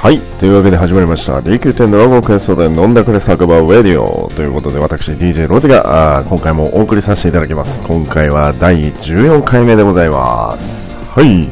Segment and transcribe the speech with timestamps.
[0.00, 0.20] はい。
[0.38, 1.40] というわけで始まりました。
[1.40, 7.82] DQ10 ドラゴンクエストで飲んだくれ酒場ウェディオということで私 DJ ロゼがあ今回もお送りさせていただきます。
[7.82, 10.94] 今回は第14回目でございます。
[10.94, 11.48] はい。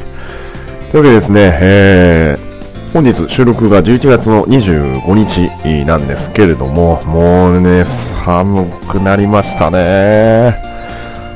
[0.93, 7.83] というわけでですね、えー、本日収録が11月の25日なんですけれども、もうね、
[8.23, 10.55] 寒くなりましたね。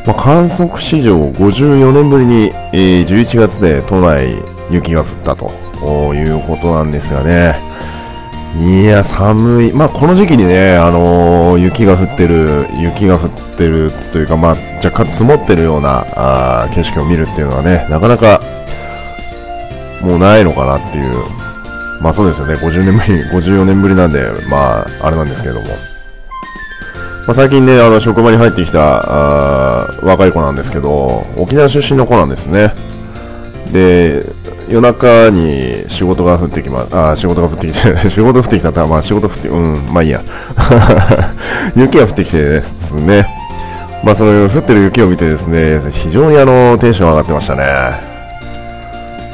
[0.06, 4.38] まあ、観測史上54年ぶりに、えー11月で都内
[4.72, 5.61] 雪が降ったと
[6.16, 7.60] いうことなんですがね。
[8.60, 9.72] いや、寒い。
[9.72, 18.42] まあ、この時期にね、あのー雪が降ってる、雪が降ってるというか、まあ、若干積もってるようなあ景色を見るっていうのはね、なかなか、
[20.02, 21.24] もうないのかなっていう。
[22.02, 25.68] まあそうですよね、50年ぶり、 54年ぶりなんで、まあ、あれなんですけども。
[27.28, 29.04] まあ、最近ね、あの、職場に入ってきた、
[29.84, 32.74] あ若い子なんですけど、沖縄出身の子なんですね。
[33.72, 34.26] で、
[34.72, 40.22] 夜中に仕事が降ってきま、あ、仕事が降ってきて、 仕事降ってきたって、まあ仕事降って、うん、まあいいや。
[41.76, 43.28] 雪が降ってきてですね。
[44.02, 47.64] まあその降ってる雪を見てですね、非常にあの、テンション上がってましたね。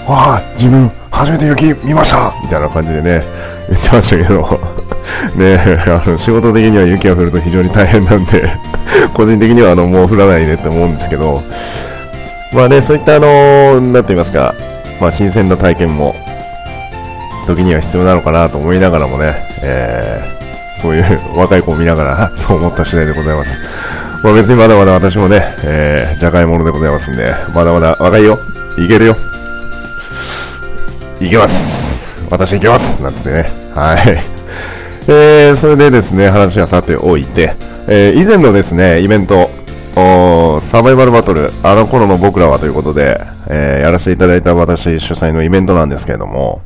[0.08, 3.24] わあ、自分、初めて雪見ましたみたいな感じでね、
[3.70, 4.60] 言ってましたけど、
[5.38, 8.50] ねあの、仕事的には雪が降ると非常に大変なんで、
[9.14, 11.44] 個人的にはあの、もう降らないねって思うんですけど、
[12.54, 14.56] まあね、そういったあの、なんて言いますか、
[15.00, 16.16] まあ新鮮な体験も、
[17.48, 23.50] 時には必要なのかなと思いながらもね、えー、そういう 若い子を見ながら、 そう思った次第でございます。
[24.24, 28.38] まあ別にまだまだ私もね、えー、じゃがいものでございますんで、まだまだ若いよ、
[28.78, 29.16] いけるよ、
[31.20, 31.98] いけます
[32.30, 33.50] 私いけますなんつってね。
[33.74, 34.24] はい。
[35.08, 37.56] えー、それでですね、話はさておいて、
[37.88, 39.50] えー、以前のですね、イベント、
[40.62, 46.62] サバイバルバトル、あの頃の僕らはということで、えーやらせていただいた私主催のイベントなんですけれども、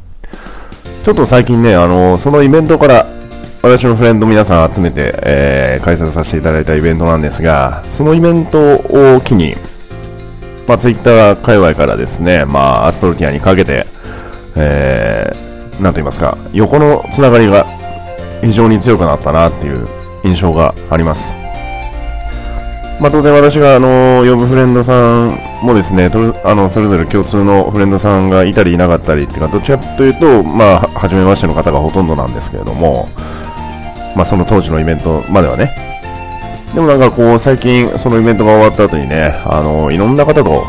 [1.06, 3.08] ちょっと最近ね、あのそのイベントから、
[3.62, 9.56] 私のフレンド皆さん集めて、えー開催させていただいたイベントなんですが、そのイベントを機に、
[10.68, 13.86] まあ、ツイッター界隈からですね、まあ、アストロティアにかけて、
[14.56, 17.66] えー、なんと言いますか、横のつながりが
[18.42, 19.88] 非常に強くなったなっていう
[20.24, 21.41] 印象があります。
[23.02, 25.32] まあ、当然私が、あの呼ぶフレンドさん
[25.64, 33.10] もですね、とあの、それぞれ共通のフレンドさんがいたりいなかったりっていうか、どっちかというと、まあ、は初めましての方がほとんどなんですけれども、
[34.16, 35.74] まあ、その当時のイベントまではね、
[36.76, 40.64] でもなんかこう、最近、そのイベントが終わった後にね、あのいろんな方と、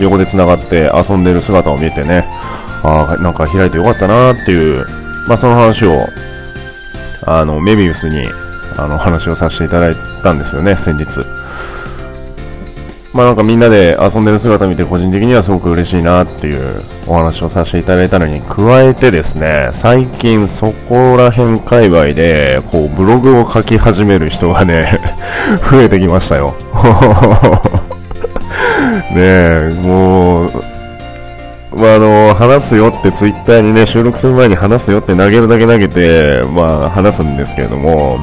[0.00, 2.24] 横で繋がって遊んでる姿を見てね、
[2.82, 4.84] あなんか開いてよかったなっていう、
[5.28, 6.08] まあその話を、
[7.26, 8.26] あの、メビウスに、
[8.76, 11.04] あの、話をさせていただいてたんですよね、先日。
[13.12, 24.98] まあなんかみんなで遊んでる姿見て個人的にはすごく嬉しいなっていうお話をさせていただいたのに加えてですね、最近そこら辺界隈で、こうブログを書き始める人がね、
[25.70, 26.54] 増えてきましたよ。
[29.14, 30.50] ねえ、もう、
[31.76, 38.18] まあ、あの、話すよってツイッターにね、収録する前に話すよって投げるだけ投げて、まあ、話すんですけれども、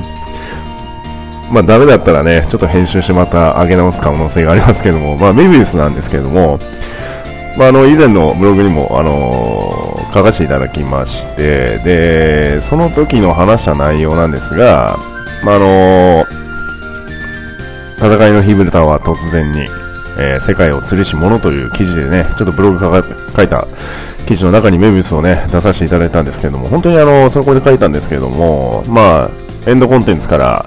[1.51, 6.59] まあ、ダメだったらね、ちょっと編集してまた上げ直す可能性がありますけども、まあ、メビウスなんですけれども、
[7.57, 14.97] まあ、あの、以前のブログにも、あの書かせていただきまして、で、その時の話した内容なんですが、
[15.43, 16.25] まあ、あの
[17.97, 19.67] 戦いのヒブルタは突然に、
[20.17, 23.03] えー世界を釣りし者という記事でね、ちょっとブログ書か
[23.35, 23.67] 書いた
[24.27, 29.29] 記事の中にメビウスをね、出させていただいたんですけれども、本当にあの、そこで書いたんですけれども、まあ、
[29.69, 30.65] エンドコンテンツから、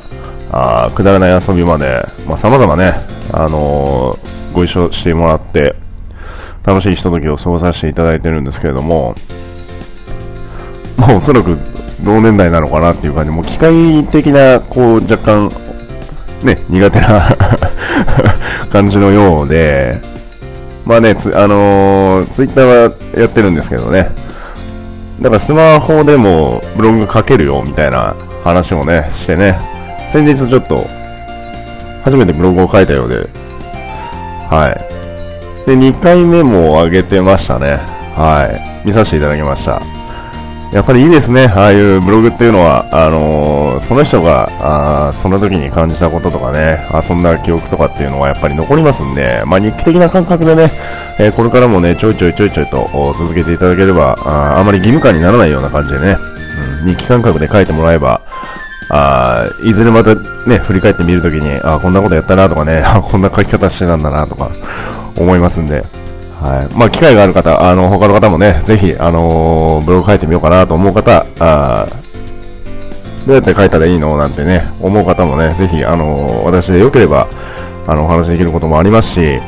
[0.56, 2.94] あくだらない遊びまで、まあ、様々ね、
[3.32, 5.75] あのーご一緒してもらって、
[6.62, 9.16] 楽しいひとときを過ごさせていただいてるんですけれども、
[10.97, 11.59] まあ、おそらく
[12.04, 15.50] 同年代なのかなっていう感じ、もう機械的な、こう、若干、
[16.44, 17.36] ね、苦手な
[18.71, 20.00] 感じのようで、
[20.86, 24.12] まあね、つあのーツイッターはやってるんですけどね、
[25.21, 28.15] だからスマホでもブログ書けるよみたいな
[28.45, 29.73] 話をね、してね、
[30.15, 30.87] 先日ちょっと、
[32.05, 33.16] 初めてブログを書いたようで、
[34.49, 34.71] は
[35.66, 35.66] い。
[35.66, 37.78] で、2回目も上げてましたね。
[38.15, 38.45] は
[38.84, 38.87] い。
[38.87, 39.83] 見させていただきました。
[40.72, 41.47] やっぱりいいですね。
[41.47, 50.71] ああいうブログっていうのは、あのーその人が、あその時に感じたこととかね、遊んだ記憶とかっていうのはやっぱり残りますんで、まあ日記的な感覚でね、
[51.19, 52.89] えーこれからもね、ちょいちょいちょいちょいと
[53.19, 56.16] 続けていただければ、ああまり義務感にならないような感じでね、
[56.83, 58.21] うん、日記感覚で書いてもらえば、
[58.91, 64.51] あいずれまたね、振り返ってみるときに、あーこんなことやったなとかね、あこんな書き方してたんだなとか、
[65.16, 65.84] 思いますんで、
[66.41, 66.75] はい。
[66.75, 71.86] まあ、機会がある方、あの、他の方もね、ぜひ、あのー、ブログ書いてみようかなと思う方、あ
[73.27, 77.28] どうやって書いたらいいのなんてね、思う方もね、ぜひ、あのー、私でよければ、
[77.87, 79.41] あの、お話できることもありますし、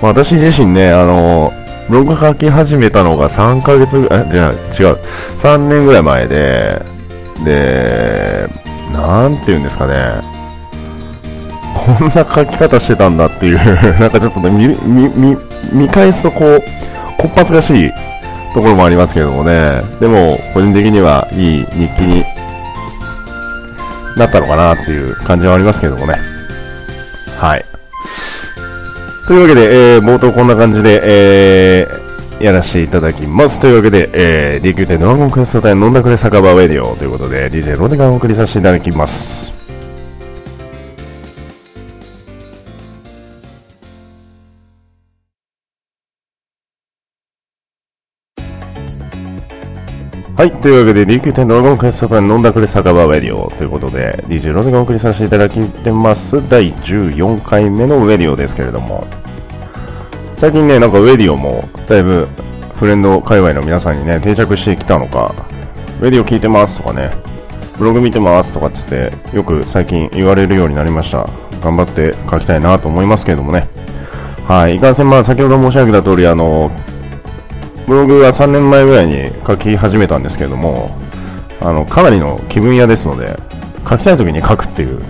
[0.00, 4.98] まあ、私自身ね、あのー、ブログ書き始めたのが3ヶ月、え、じゃあ違う、
[5.42, 6.82] 3年ぐらい前で、
[7.44, 8.48] で、
[8.92, 9.94] なんて言うんですかね、
[11.74, 13.56] こんな書き方してたんだっていう
[13.98, 15.36] なんかちょっとね、見、見、
[15.72, 16.62] 見、返すとこう、
[17.18, 17.90] こっぱずかしい
[18.54, 22.24] ところもありますけどもね、でも、個人的にはいい日記に
[24.16, 26.18] なったのかなっていう感じはありますけどもね。
[27.38, 27.64] はい。
[29.26, 32.09] というわけで、えー、冒頭こんな感じで、えー、
[32.40, 33.60] やらせていただきます。
[33.60, 39.52] というわけで、えー、DQ でドラゴンクエスト隊飲んだくれ酒場ウェディオということで、DJ ロデガンをお送りさせていただきます。
[50.40, 50.50] はい。
[50.62, 56.36] というわけで、DQ10 ドラゴンクエスト版飲んだくれ酒場ウェディオということで、DJ ロゼがお送りさせていただきてます。
[56.48, 59.06] 第14回目のウェディオですけれども、
[60.40, 62.26] 最近ね、なんかウェディオも、だいぶ、
[62.76, 65.34] フレンド界隈の皆さんにね、定着してきたのか、
[66.00, 67.10] ウェディオ聞いてますとかね、
[67.76, 71.28] ブログ見てますとかっつって、よく最近言われるようになりました。
[71.60, 73.68] 頑張って書きたいなと思いますけれどもね。
[74.48, 74.76] はい。
[74.76, 76.70] いかんせん、まあ、先ほど申し上げた通り、あの、
[77.86, 80.88] ブログは3年前ぐらいに書き始めたんですけれども、
[81.60, 83.38] あの、かなりの気分屋ですので、
[83.86, 85.02] 書きたい時に書くっていう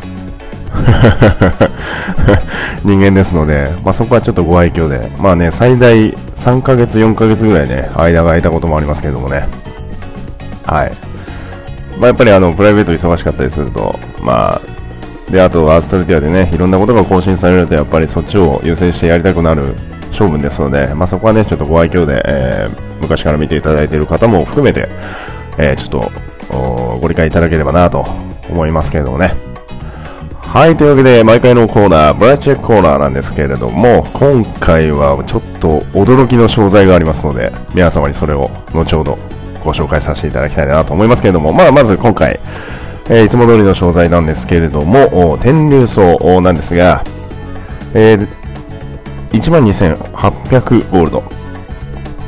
[2.84, 9.46] 人間ですので、まあ、そこはちょっとご愛嬌で、まあね、最大3ヶ月、4ヶ月ぐらいね、間が空いたこともありますけれどもね。
[10.64, 10.92] はい。
[11.98, 14.60] まあ、やっぱりあの、プライベート忙しかったりすると、まあ、
[15.30, 19.74] で、あと、アーストルティアでね、いろんなことが更新されると、やっぱりそっちを優先してやりたくなる
[20.10, 24.88] 勝負ですので、まあ、そこはね、ちょっとご愛嬌で、えー、昔から見ていただいている方も含めて、
[25.58, 26.30] えー、ちょっと
[27.00, 28.06] ご理解いただければなと
[28.48, 29.49] 思いますけれどもね。
[30.52, 39.16] はい、というわけで、毎回のコーナー、ブラチェックコーナーなんですけれども、今回はちょっと驚きの商材がありますので、皆様にそれを後ほど
[39.62, 42.40] ご紹介させていただきたいなと思いますけれども、まあ、まず今回、
[43.08, 47.04] えー、いつも通りの商材なんですけれども、天竜層なんですが、
[47.94, 48.28] えー、
[49.30, 51.22] 12,800ゴールド。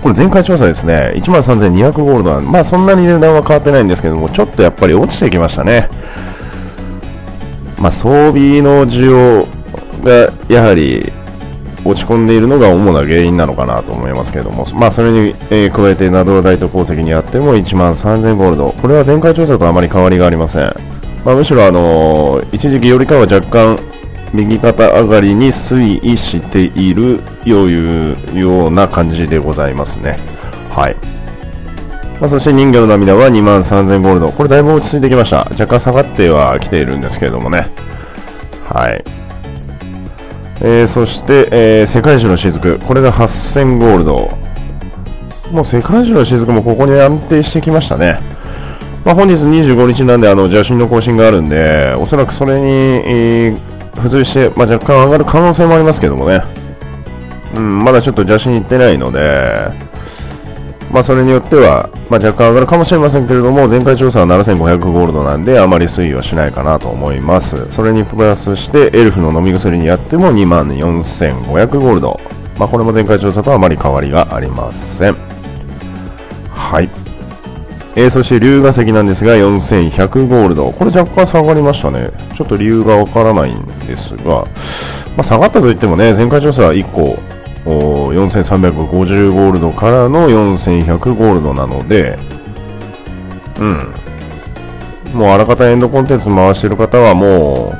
[0.00, 5.88] これ前回調査ですね、13,200ゴールドは、まあそんなに値段は変わってないんですけども、ちょっとやっぱり落ちてきましたね。
[7.82, 9.44] まあ装備の需要
[10.04, 11.12] がやはり
[11.84, 18.70] 落ち込んでいるのが主な原因なのかなと思いますけども、まあそれに、え、加えてナドロダイト鉱石にあっても1万3000ゴールド。
[18.70, 20.72] これは前回調査とあまり変わりがありません。
[21.24, 23.78] まあ、むしろあの、一時期よりかは若干
[24.32, 30.18] 右肩上がりに推移しているというような感じでございますね。
[30.70, 30.96] はい。
[32.22, 34.30] まあ、そして人魚の涙は2万3000ゴールド。
[34.30, 35.38] これだいぶ落ち着いてきました。
[35.50, 37.68] 若干下がってはきているんですけれどもね。
[38.68, 39.02] はい。
[40.60, 42.78] えー、そして、えー、世界中の雫。
[42.78, 44.30] これが8000ゴールド。
[45.50, 48.20] もう世界中の雫もここに安定してきましたね。
[49.04, 56.42] まあ、本日25日なんで、あの、邪神の更新があるんで、おそらくそれに、えー付随して、まあ、若干上がる可能性もありますけどもね、
[57.54, 59.91] うん、まだちょっと邪神に行ってないので、
[60.92, 67.66] まあ、それによっては、まあ、若干上がるかもしれませんけれども、前回調査は7500ゴールドなんで、あまり推移はしないかなと思います。
[67.72, 72.20] それにプラスして、エルフの飲み薬にやっても24500ゴールド。
[72.58, 75.16] まあ、これも前回調査とあまり変わりがありません。
[76.50, 76.90] はい。
[77.94, 80.70] えー、そして龍河石なんですが4100ゴールド。
[80.72, 82.10] これ若干下がりましたね。
[82.36, 84.44] ちょっと理由がわからないんですが、
[85.16, 87.16] まあ、下がったといってもね、前回調査は1個
[87.64, 92.18] 4350ゴールドからの4100ゴールドなので、
[93.58, 93.94] うん。
[95.14, 97.74] もうあらかたエンドコンテンツ回してる方はも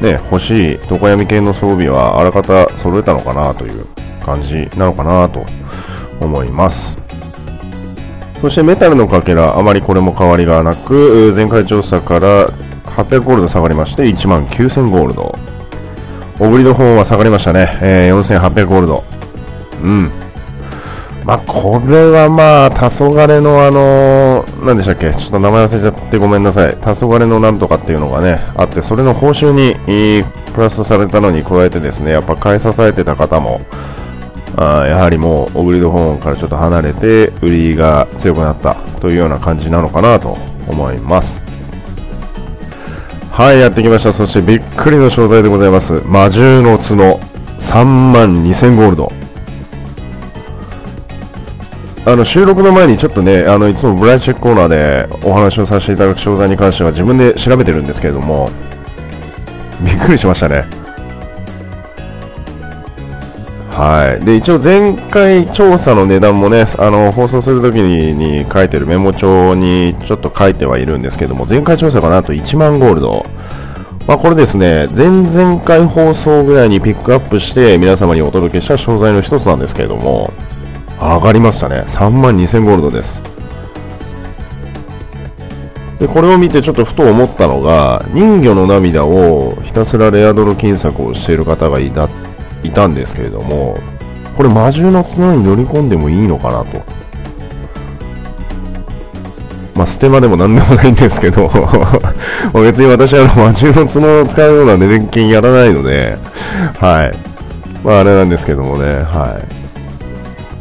[0.00, 3.84] う、ね、欲しい床闇系の装備はあらかた揃えたのかなという
[4.24, 5.44] 感じなのかなと
[6.20, 6.96] 思います。
[8.40, 12.48] そしてメタルのかけら、あまりこれも変わりがなく、前回調査から
[12.96, 15.38] 800ゴールド下がりまして、19000ゴールド。
[16.40, 17.78] オブリの方は下がりましたね。
[17.82, 19.04] えー、4800ゴールド。
[19.82, 20.10] うん。
[21.24, 25.12] まあ、これはまあ、黄昏のあのー、何でしたっけ？
[25.12, 26.72] ちょっと名前忘れちゃってごめんなさい。
[26.72, 33.60] 黄昏のなんとかっていうのがね、あって、それの報酬に、プラスされたのに加えてですね、やっぱ買い支えてた方も、
[34.56, 40.36] あやはりもうオグリドホーンからちょっと離れて売りが強くなったというような感じなのかなと
[40.68, 41.40] 思います
[43.40, 44.12] はい、やってきました。
[44.12, 46.02] そしてびっくりの商材でございます。
[46.04, 47.18] 魔獣の角
[47.58, 49.10] 3万2000ゴールド。
[52.04, 58.50] あの収録の前にちょっとね、あのいつもブライチェックコーナーでお話をさせていただく商材に関しては自分で調べてるんですけれども、
[59.82, 60.79] びっくりしましたね。
[63.80, 64.22] はい。
[64.22, 73.24] で、一応前回調査の値段もね、あの、放送するときに書いてるメモ帳にちょっと書いてはいるんですけども、前回調査がなんと1万ゴールド。
[74.06, 80.30] まあ、これですね、前々回放送ぐらいにピックアップして皆様にお届けした商材の一つなんですけれども、
[81.00, 81.84] 上がりましたね。
[81.88, 83.22] 3万2000ゴールドです。
[85.98, 92.06] で、これを見てちょっとふと思ったのが、人魚の涙をひたすらレアドル金策をしている方がいた
[92.62, 93.78] いたんですけれども、
[94.36, 96.82] これ魔獣の角に乗り込んでもいいのかなと。
[99.74, 101.48] まあ、ステマでもなんでもないんですけど
[102.52, 106.18] 別に私は魔獣の角を使うような年金やらないので、
[106.78, 107.12] はい。
[107.82, 109.60] まあ、あれなんですけどもね、はい。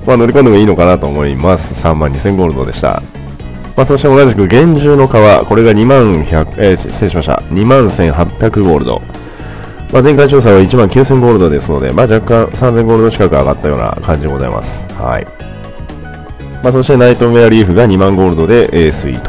[0.07, 1.85] まあ、乗り込んでもいいのかなと思います。
[1.85, 3.03] 3万2000ゴールドでした。
[3.75, 7.41] まあ、そして同じく厳重の皮、これが2万100、えー、失礼しました。
[7.51, 9.01] 2万1800ゴールド。
[9.91, 14.83] まあ、前回調査は1万9000ゴールドですので、まあ、若干3000ゴールド近く上がったような感じでございます。
[14.93, 15.25] はい。
[16.63, 19.19] まあ、そしてナイトメアリーフが2万ゴールドで A3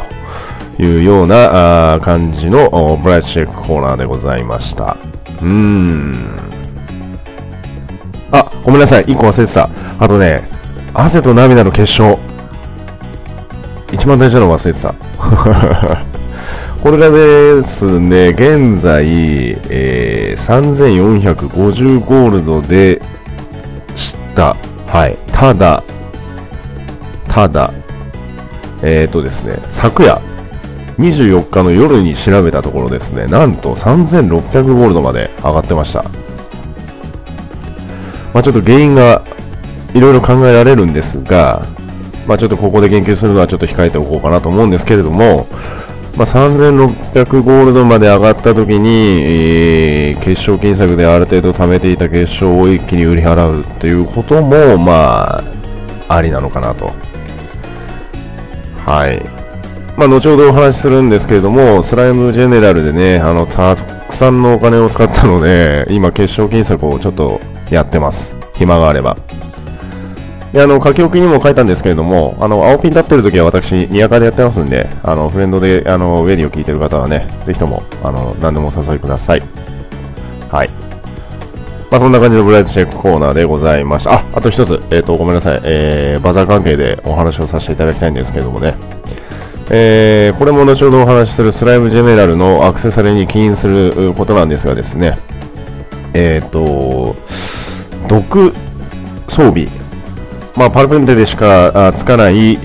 [0.76, 4.98] というようなあ感じのブライトチェックコーナーでございました。
[5.40, 6.36] うーん。
[8.32, 9.04] あ、ごめんなさい。
[9.04, 9.70] 1個忘れてた。
[9.98, 10.42] あとね、
[10.92, 12.18] 汗と涙の結晶。
[13.92, 14.94] 一番大事なの忘れてた。
[16.82, 19.04] これがですね、現在、
[19.68, 20.86] えー、
[21.46, 23.02] 3450ゴールドで
[23.96, 24.56] した。
[24.86, 25.18] はい。
[25.30, 25.82] ただ、
[27.28, 27.70] ただ、
[28.82, 30.22] えっ、ー、とですね、昨夜、
[30.98, 36.02] 24日の夜に調べたところですね、なんと3600ゴールドまで上がってました。
[38.32, 39.22] まあ、ちょっと原因が
[39.92, 41.66] いろいろ考えられるんですが、
[42.26, 45.46] まあ、ちょっとここで言及するのはちょっと控えておこうかなと思うんですけれども、
[46.16, 48.88] まあ、3600ゴールドまで上がった時に、
[49.22, 55.44] えー、決勝金策である程度貯めていた決勝を一気に売り払うということも、まあ、
[56.08, 56.90] ありなのかなと。
[58.84, 59.40] はい。
[59.96, 67.40] まあ、後ほどお話しするんですけれども、スライムジェネラルでね、あの、たくさんのお金を使ったので、今、決勝金策をちょっと
[67.70, 68.34] やってます。
[68.54, 69.16] 暇があれば。
[70.52, 79.42] で、あの、書き置きにも書いたんですけれども、あの、青ピン立ってる時は私、ニアカでやってますんで、あの、フレンドで、あの、ウェディを聞いてる方はね、ぜひとも、あの、何でもお誘いください。
[80.50, 80.68] はい。
[81.90, 84.14] まあ、そんな感じのブライトチェックコーナーでございました。
[84.14, 85.60] あ、あと一つ、えっ、ー、と、ごめんなさい。
[85.64, 88.74] えー、バザー関係でお話をさせていただきたいんですけれどもね。
[89.72, 95.16] えー、これも後ほどお話しするスライムジェネラルのアクセサリーに起因することなんですがですね、
[96.12, 97.14] えっ、ー、と、
[98.08, 98.52] 毒
[99.28, 99.68] 装備
[100.60, 102.58] まあ、パルプンテでしかつかない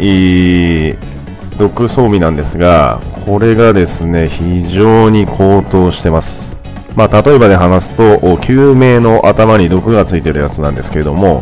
[1.58, 6.58] 毒装備なんですが、これがですね、非常に高騰してます。
[6.94, 11.42] まあ、例えばで話すと、救命の頭に毒がついてるやつなんですけれども、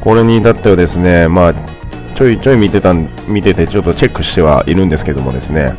[0.00, 1.54] これに至ってはですね、まあ、
[2.16, 2.92] ちょいちょい見てた、
[3.28, 5.76] 見ててちょっとチェックしてはいるんですけどもですね、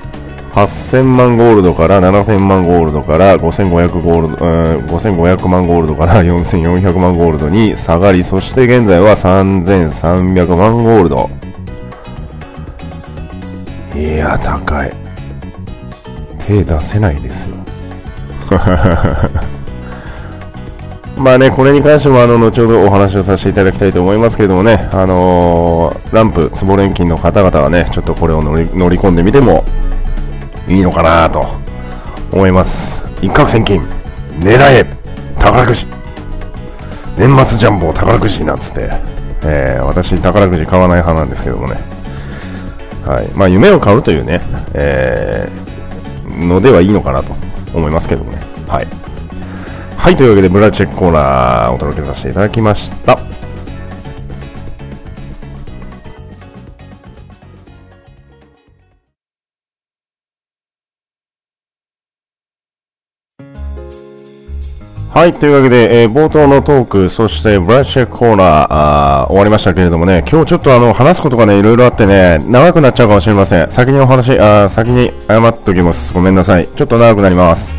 [0.58, 11.30] 8000万ゴールドから7000万ゴールドから5500ゴールド、うん、5500万ゴールドから4400万ゴールドに下がり、そして現在は3300万ゴールド。
[13.96, 14.92] いや、高い。
[16.48, 17.58] 手出せないですよ。
[21.18, 29.64] まあね、これに関してもあの後ほどお話をさせていただきたいと思いますけれどもね、あのー、ランプ、つぼ錬金の方々はね、ちょっとこれを乗り乗り込んでみても
[30.68, 31.46] いいのかなと
[32.32, 33.02] 思います。
[33.22, 33.82] 一攫千金、
[34.40, 34.86] 狙え、
[35.40, 35.86] 宝くじ。
[37.18, 38.90] 年末ジャンボ宝くじなんつって、
[39.44, 41.76] えー、私宝くじ買わない派なんですけどもね。
[43.06, 43.28] はい。
[43.30, 44.42] まあ夢を買うというね、
[44.74, 47.34] えー、のではいいのかなと
[47.74, 48.40] 思いますけどもね。
[48.68, 48.88] はい。
[49.98, 53.37] はい、というわけで、ブラチェックコーナーお届けさせていただきました。
[65.18, 73.72] はい、というわけで、えー、冒頭のトーク、そしてブラッシュコーナーあー終わりましたけれどもね、今日ちょっとあの話すことがね、いろいろあってね、長くなっちゃうかもしれません。
[73.72, 76.14] 先にお話、あ先に謝っておきます。
[76.14, 76.68] ごめんなさい。
[76.68, 77.74] ちょっと長くなります。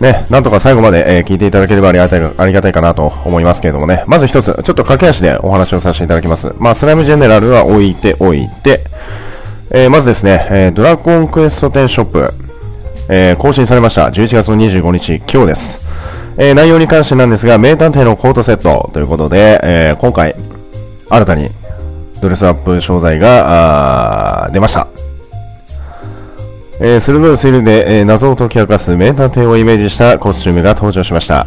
[0.00, 6.54] ね、なんとか最後まで、えー、聞いていただければありがたいありがたいかなと思いますけれどもね、まず一つ、ちょっと駆け足でお話をさせていただきます。
[6.60, 8.78] まあ、スライムジェネラルは置いておいて、
[9.72, 12.32] えー、まずですね、えー、ドラゴンクエスト10ショップ、
[13.08, 14.06] え、更新されました。
[14.06, 15.89] 11月の25日、今日です。
[16.42, 20.34] えー、内容に関してなんですが、名探偵のコートセットということで、えー、今回、
[21.10, 21.50] 新たに
[22.22, 24.88] ドレスアップ商材が、出ました。
[26.80, 31.46] えー、鋭い推理で、えー、謎を解き明かす名探偵をイメージしたコスチュームが登場しました。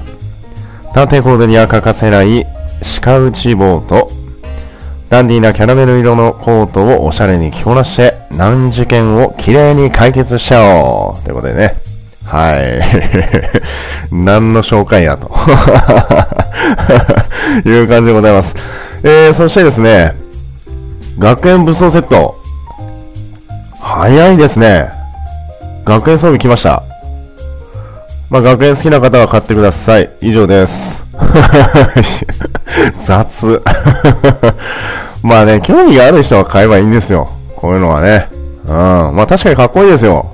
[0.94, 2.46] 探偵コーデには欠かせない
[3.02, 4.12] 鹿打ち棒と、
[5.10, 11.93] ダンディーなキャラメル色のコートをおしゃれに着こなして、難事件をきれいに解決しちゃおうということでね。
[12.34, 12.82] はい。
[14.12, 15.30] 何の紹介やと
[17.70, 18.56] いう感じでございます。
[19.04, 20.16] えー、そしてですね、
[21.20, 22.36] 学園武装セット。
[23.80, 24.90] 早いですね。
[25.86, 26.82] 学園装備来ました。
[28.32, 30.10] まあ、学園好きな方は買ってください。
[30.22, 31.04] 以上です。
[33.06, 33.62] 雑。
[35.22, 37.30] まあね、興味がある人は買えばいいんですよ。
[37.56, 38.28] こういうのはね。
[38.66, 38.74] うん。
[39.16, 40.34] まあ確かにかっこいいですよ。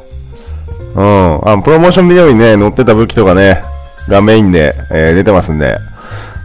[0.99, 1.49] うん。
[1.49, 3.63] あのプロモーションビデオにね、載ってた武器とかね、
[4.09, 5.77] がメインで、えー、出てますんで。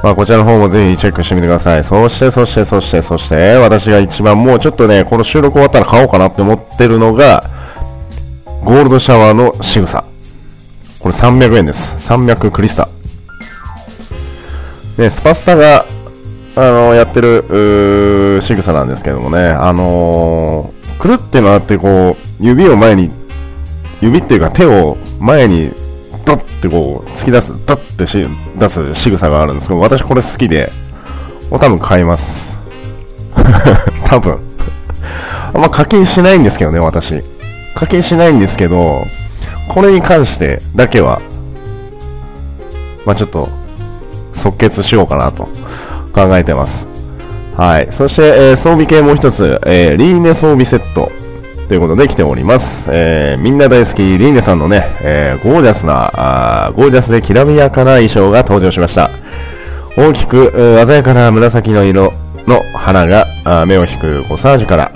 [0.02, 1.82] まあこちらの方もぜひチェックしてみてください。
[1.82, 7.42] そして、そして、そして、そして、私が一番もうちょっとね、この収録終わったら買おうかなって思ってるのが、
[8.62, 10.04] ゴールドシャワーの仕草。
[11.00, 11.94] これ300円です。
[12.08, 12.88] 300クリスタ。
[14.96, 15.84] で、スパスタが、
[16.56, 23.10] あの、やってる、仕草なんですけどもね、あのー、くるって回ってこう、指を前に、
[24.04, 25.70] 指っていうか手を前に、
[26.26, 28.26] ドッてこう、突き出す、ドッてし
[28.58, 30.70] 出す仕草があるんですけど、私これ好きで、
[31.50, 32.52] 多分買います。
[34.04, 34.38] 多分。
[35.54, 37.22] あんま課金しないんですけどね、私。
[37.74, 39.04] 課金しないんですけど、
[39.68, 41.22] これに関してだけは、
[43.06, 43.48] まあちょっと、
[44.34, 45.48] 即決しようかなと
[46.12, 46.86] 考えてます。
[47.56, 47.88] はい。
[47.92, 51.10] そして、えー、装備系もう一つ、えー、リーネ装備セット
[51.68, 52.86] ということで来ております。
[52.88, 56.10] えー、みんな大好きリーネさんのね、えー、ゴージャスな、
[56.66, 59.10] あゴージャスできらびやかな衣装が登場しました。
[59.96, 60.52] 大きく、
[60.86, 62.12] 鮮やかな紫の色
[62.46, 63.26] の花が
[63.66, 64.92] 目を引くコサージュから、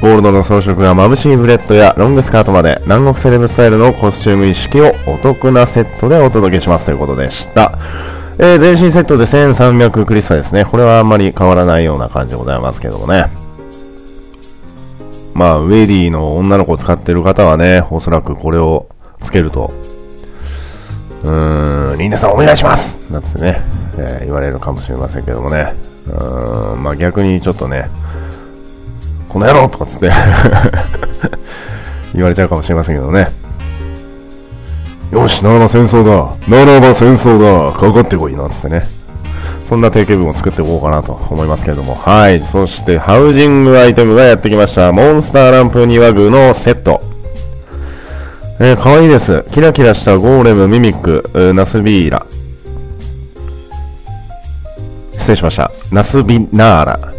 [0.00, 7.78] ゴールドの装飾が眩しいブレスレットやロングスカートまで南国セレブスタイルのコスチューム一式をお得なセットでお届けしますということでした。
[8.38, 10.64] えー、全身セットで1300クリスタですね。
[10.64, 13.43] これはあんまり変わらないような感じでございますけどもね。
[15.34, 18.88] まあ、ウェディの女の子を使ってる方はね、おそらくこれを
[19.20, 19.72] つけると、
[21.24, 23.62] うーん、リンダさんお願いしますなんつってね、
[23.98, 25.74] えー、言われるかもしれませんけどもね。
[26.06, 27.88] うーん、まあ逆にちょっとね、
[29.28, 30.12] この野郎とかつって
[32.14, 33.28] 言われちゃうかもしれませんけどね。
[35.10, 36.36] よし、ならば戦争だ。
[36.48, 37.72] ならば戦争だ。
[37.72, 38.82] かかってこいな、つってね。
[39.68, 41.94] そんな定型文を作っていこうかなと思いますけれども。
[41.94, 42.40] はい。
[42.40, 44.92] そして、ハウジングアイテムがやってきました。
[44.92, 47.02] モンスターランプ庭具のセット。
[48.60, 49.44] えー、かわいいです。
[49.52, 52.26] キラキラしたゴーレム、ミミック、ナスビーラ。
[55.12, 55.70] 失礼しました。
[55.90, 57.14] ナスビナーラ。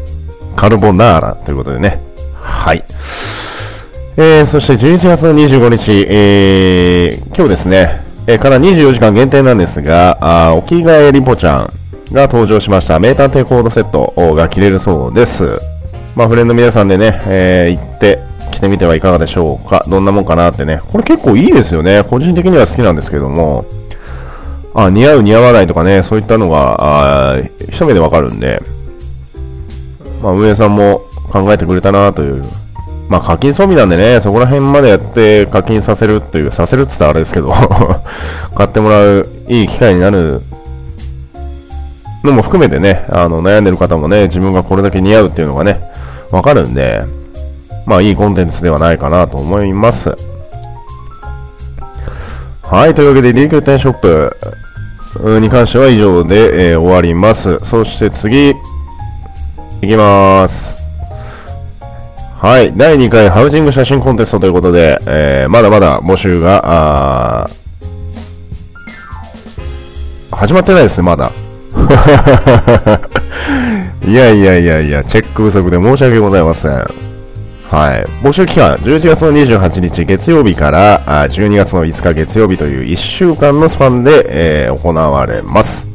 [0.56, 2.00] カルボナーラということでね。
[2.42, 2.84] はい。
[4.18, 11.74] えー、そして11月の25日、えー、今日ですね、えー、から24時間限定なんですが、あおきがえりぽちゃん
[12.12, 15.60] が登場しました名探偵コードセットが着れるそうです。
[16.16, 18.20] まあ、フレンド皆さんでね、えー、行って
[18.52, 19.86] 着てみてはいかがでしょうか。
[19.88, 20.82] どんなもんかなってね。
[20.92, 22.04] これ結構いいですよね。
[22.04, 23.66] 個人的には好きなんですけども、
[24.74, 27.40] あ、似合う似合わないとかね、そういったのが、あ
[27.70, 28.62] 一目でわかるんで、
[30.22, 32.44] まあ、運営さんも考えてくれたなという
[33.10, 37.54] まあ課金装備なんでね、そこら辺までやって課金させるという、させるって言ったらあれですけど
[38.56, 40.42] 買ってもらういい機会になる
[42.26, 45.82] のも含めてね、あの悩んでる方もね、自分がこれだけ似合うっていうのがね、
[46.32, 47.04] わかるんで、
[47.86, 50.16] まあいいコンテンツではないかなと思います。
[52.64, 54.36] はい、というわけで DQ 店ショップ
[55.40, 57.60] に関しては以上で、えー、終わります。
[57.64, 58.56] そして次、い
[59.82, 60.76] きます。
[62.42, 62.74] はい。
[62.76, 67.50] 第2回ハウジング写真コンテストということで、えー、まだまだ募集が、
[70.32, 71.32] 始まってないですね、まだ。
[74.08, 76.72] いやいやいやいや、チェック不足で申し訳ございません。
[76.72, 76.88] は
[77.96, 78.06] い。
[78.24, 85.86] 募集期間、11月の28日月曜日からあ12月の5日月曜日という1週間のスパンで、えー、行われます。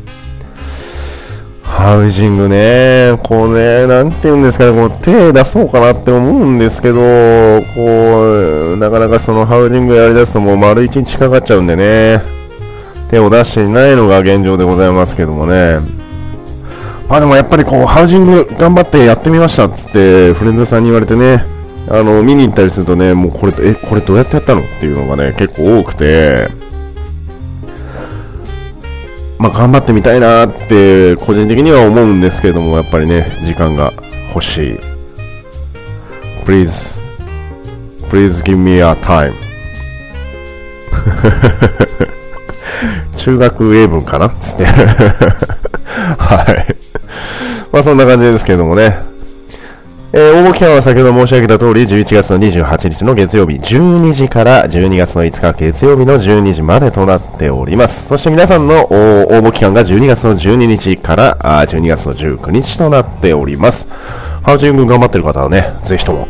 [1.63, 12.40] ハウジングね、こうね、なんて言うんですかね、こう手出そうかなって思うんですけど、こう、なかなかそのハウジングやりだすともう丸1日かかっちゃうんでね、
[13.11, 15.79] 手を出していないのが現状でございますけどもね。
[17.09, 21.45] まあでもやっぱりこう、ハウジング頑張ってやってみましたっつって、フレンドさんに言われてね、
[21.89, 26.49] あの、見に行ったりするとね、もうこれ、え、これどうやってやったのっていうのがね、結構多くて、
[29.39, 33.93] まあ、頑張ってみたいなって個人的には思うんですけども、やっぱりね、時間が
[34.35, 34.79] 欲しい
[36.45, 36.95] please,
[38.09, 39.33] please give me a time.
[43.17, 44.31] 中学英文かな？
[44.31, 44.65] つって。
[44.65, 46.77] はい。
[47.73, 49.09] まあそんな感じですけどもね。
[50.13, 58.09] えー、応募期間は先ほど申し上げた通り、11月の28日の月曜日12時から12月の5日月曜日の12時までとなっております。
[58.09, 63.87] そして皆さんの応募期間が12月の12日からあ12月の19日となっております。
[64.43, 66.27] ハウジング頑張ってる方はね、ぜひとも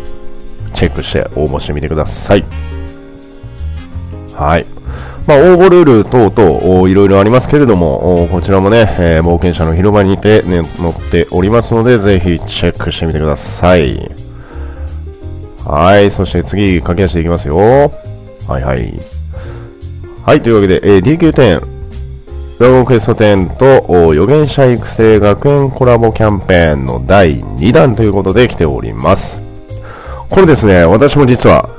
[0.74, 2.44] チェックして応募してみてください。
[4.34, 4.66] はい。
[5.26, 14.10] まあ、応募ルール等々いろいろありますけれども、こちらもね、えー、冒険者の広場にて、ね、載っておりますので、ぜひチェックしてみてください。
[15.64, 17.56] はい、そして次、駆け足でいきますよ。
[18.48, 18.92] はいはい。
[20.24, 21.60] はい、というわけで、えー、DQ10、
[22.58, 29.38] ドラゴンクエスト10と預言者育成学園コラボキャンペーンの第2弾ということで来ております。
[30.28, 31.70] これですね、私も実は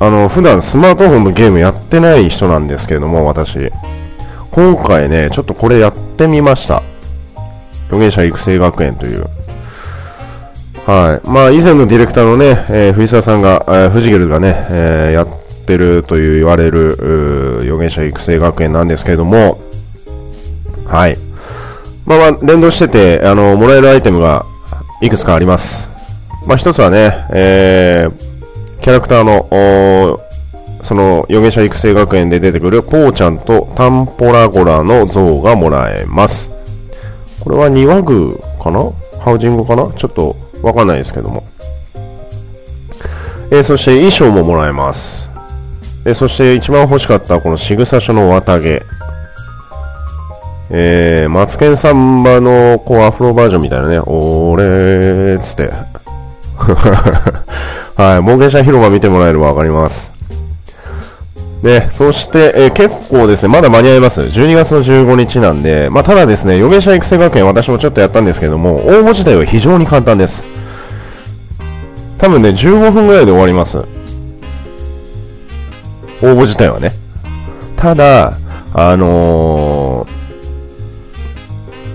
[0.00, 3.70] あの、普段スマートフォンのゲームやってない人なんですけれども、私。
[4.50, 6.82] 今回ね、ちょっとこれやってみました。
[7.86, 9.26] 預言者育成学園という。
[10.86, 11.28] はい。
[11.28, 15.28] まあ、以前のディレクターのね、えー、藤沢さんが、えー、藤ゲルがね、えー、やっ
[15.66, 19.60] てるという言われる、預言者育成学園なんですけれども、
[20.86, 21.16] はい。
[22.04, 24.44] まあまあ、連動してて、あの、もらえるアイテムが
[25.00, 25.90] いくつかあります。
[26.46, 28.33] まあ、一つはね、えー、
[28.84, 30.20] キャラクターの、
[30.82, 36.50] その、預言者育成学園で出てくるポーちゃんとタンポラゴラの像がもらえます。
[37.40, 38.92] これは庭具かな？
[39.20, 39.90] ハウジングかな？
[39.94, 41.44] ちょっとわかんないですけども。
[43.50, 45.30] えー、そして衣装ももらえます。
[46.04, 48.82] えー、そして一番欲しかったこの仕草書の綿毛。
[50.68, 55.72] えー、マツケンサンバのこうアフロバージョンみたいなね、おーれーつって。
[57.96, 60.10] はい、冒険者広場見てもらえればわかります。
[61.62, 64.20] で、そして、えー、結構ですね、まだ間に合います。
[64.20, 70.44] 12月の15日なんで、まあ、ただですね、預言者育成学園私もちょっとやったんですけども、応募自体は非常に簡単です。
[72.18, 73.78] 多分ね、15分ぐらいで終わります。
[73.78, 73.84] 応
[76.20, 76.92] 募自体はね。
[77.76, 78.36] ただ、
[78.74, 80.04] あの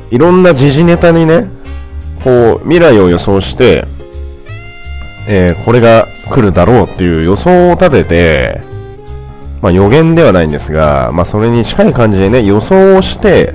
[0.10, 1.48] ー、いろんな時事ネタにね、
[2.24, 3.86] こう、未来を予想して、
[5.32, 8.62] えー、これが来るだろうっていう予想を立てて、
[9.62, 13.54] まあ、予言ではないんですが、まあ、それに近い感じでね、予想をして、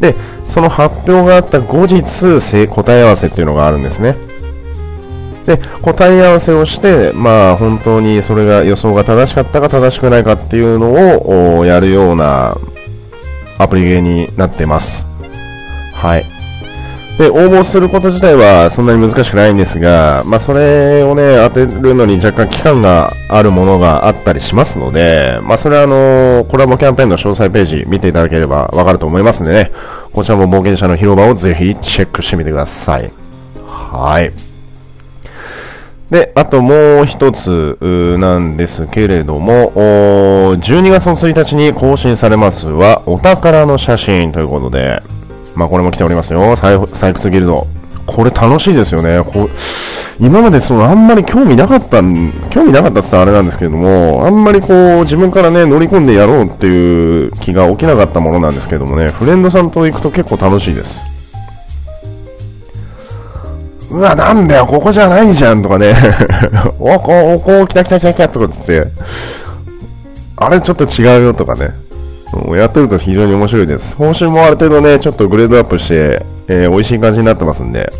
[0.00, 4.16] で、その発表があった後日、答え合わせっていうのがあるんですね。
[5.46, 12.54] で、答え合わせをして、まあ、本当にそれが予想が正しかったか正しくないかっていうのをやるような
[13.56, 15.06] アプリゲーになってます。
[15.94, 16.37] はい。
[17.18, 29.72] で、応募すること自体はそんなに難しくないんですが、まあ、それをね、当てるのに若干期間があるものがあったりしますので、まあ、それはあのコラボキャンペーンの詳細ページ見ていただければわかると思いますんでね、
[30.12, 33.10] こちらも冒険者の広場をぜひチェックしてみてください。
[33.66, 34.32] はい。
[36.12, 37.76] で、あともう一つ
[38.18, 45.02] なんですけれども、12月の1日に更新されますは、お宝の写真ということで、
[45.58, 46.40] まあ、これも来ておりますよ。
[46.56, 47.66] 採掘ギルド。
[48.06, 49.22] これ楽しいですよね。
[49.22, 49.50] こ
[50.20, 52.00] 今までそのあんまり興味なかった、
[52.48, 61.02] 興味なかったってったらあれなんですけれども、あんまりこう自分からね、乗り込んでやろうっていう気が起きなかったものなんですけれどもね、フレンドさんと行くと結構楽しいです。
[63.90, 65.94] うわ、なんだよ、ここじゃないじゃんとかね、
[66.78, 68.86] お、こう、こう、来た来た来た来たとかって、
[70.36, 71.70] あれちょっと違うよとかね、
[72.56, 73.96] やってると非常に面白いです。
[73.96, 77.90] 報酬もある程度ね、ちょっとグレードアップして、えー、美味しい感じになってますんで、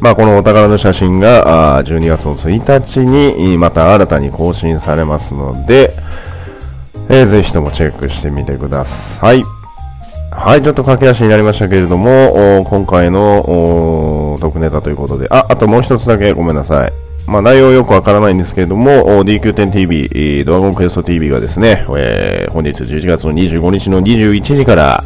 [0.00, 5.92] まあ、このお宝の写真が12月の1日にまた新たに更新されますので、
[7.08, 9.42] えー、ぜひともチェックしてみてください。
[10.30, 17.07] はい、ちょっと駆け足になりましたけれども、今回の特ネタということで、あ、あともう一つだけごめんなさい。
[17.28, 25.04] まあ、内容よくわからないんですけれども、DQ10TV、ドラゴンクエスト TV がですね、えー、本日11月の25日の21時から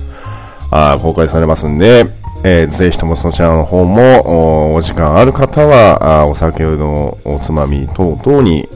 [0.70, 2.06] あ公開されますんで、
[2.44, 8.68] えー、ぜひともそちらの方もお時間ある方はあお酒のおつまみ等々に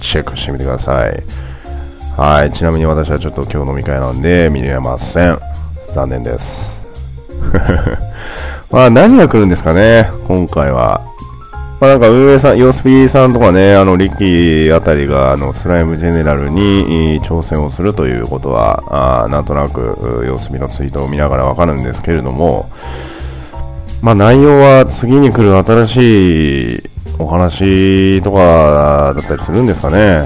[0.00, 1.22] チェックしてみてください。
[2.16, 2.52] はい。
[2.52, 5.38] ちなみに私はちょっと今日飲み会なんで見れません。
[5.92, 6.80] 残念です。
[8.70, 11.13] まあ何が来るんですかね、今回は。
[11.84, 22.70] まあ、なんか運営さん、ヨスピーさんとかね、あの、リッキーあたりが、あの、スライムジェネラルに挑戦をするということは、あなんとなく、ヨスピのツイートを見ながらわかるんですけれども、
[24.00, 26.82] まあ内容は次に来る新しい
[27.18, 30.22] お話とかだったりするんですかね。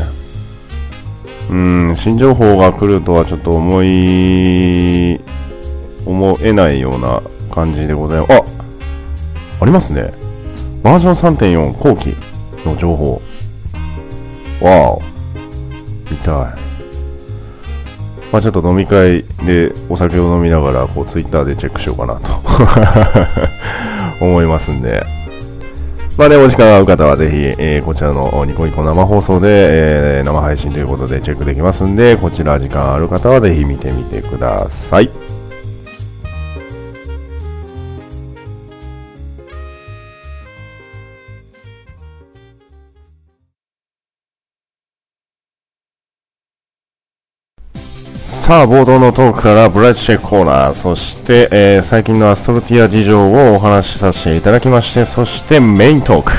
[1.51, 5.21] うん、新情報が来るとはちょっと思い、
[6.07, 7.21] 思えないような
[7.53, 8.33] 感じでございます。
[8.33, 8.45] あ
[9.61, 10.28] ありますね。
[10.83, 12.15] バージョン3.4後期
[12.65, 13.21] の情報。
[14.61, 15.03] わお。
[16.11, 16.69] 見たい。
[18.31, 22.31] まあちょっと飲み会でお酒を飲みながら、こうツイッターでチェックしようかなと
[24.25, 25.05] 思いますんで。
[26.17, 35.11] まあね、お時間が合う方はぜひ、えー、こちらのニコニコ生放送で、えー、生配信ということでチェックできますんで、こちら時間ある方はぜひ見てみてください。
[48.49, 56.33] さあ、冒頭のトークからブライトチェックコーナー、そして、えー、最近のアストロティア事情をお話しさせていただきまして、そしてメイントーク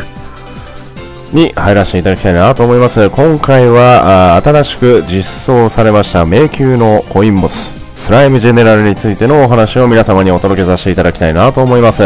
[1.36, 3.12] に入らせていただきたいなと思います。
[3.12, 12.02] 今回はあ新しく実装されました迷宮のコインボス、スライムジェネラルについてのお話を皆様にお届けさせていただきたいなと思います。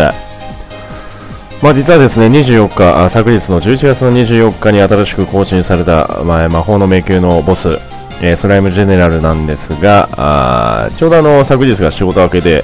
[1.61, 7.79] まあ、実はですね、24日、昨日の11月の24日に新しく更新された、まあ、魔法の迷宮のボス、
[8.25, 12.63] えー、スライムジェネラルなんですが、あちょうどあの昨日が仕事明けで、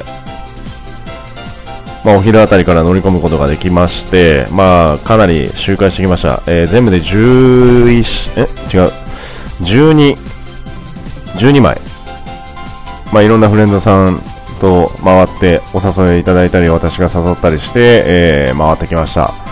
[2.05, 6.41] まあ、お昼あたりから乗り込むことができまして、まあ、かなり周回してきました。
[6.47, 8.05] えー、全部で11、
[8.37, 8.41] え？
[8.73, 8.91] 違う、
[9.63, 10.15] 12、
[11.35, 11.77] 12枚。
[13.11, 14.21] まあ、いろんなフレンドさん
[14.61, 19.48] と回ってお誘いいただいたり、私が誘ったりして、えー、回ってきました。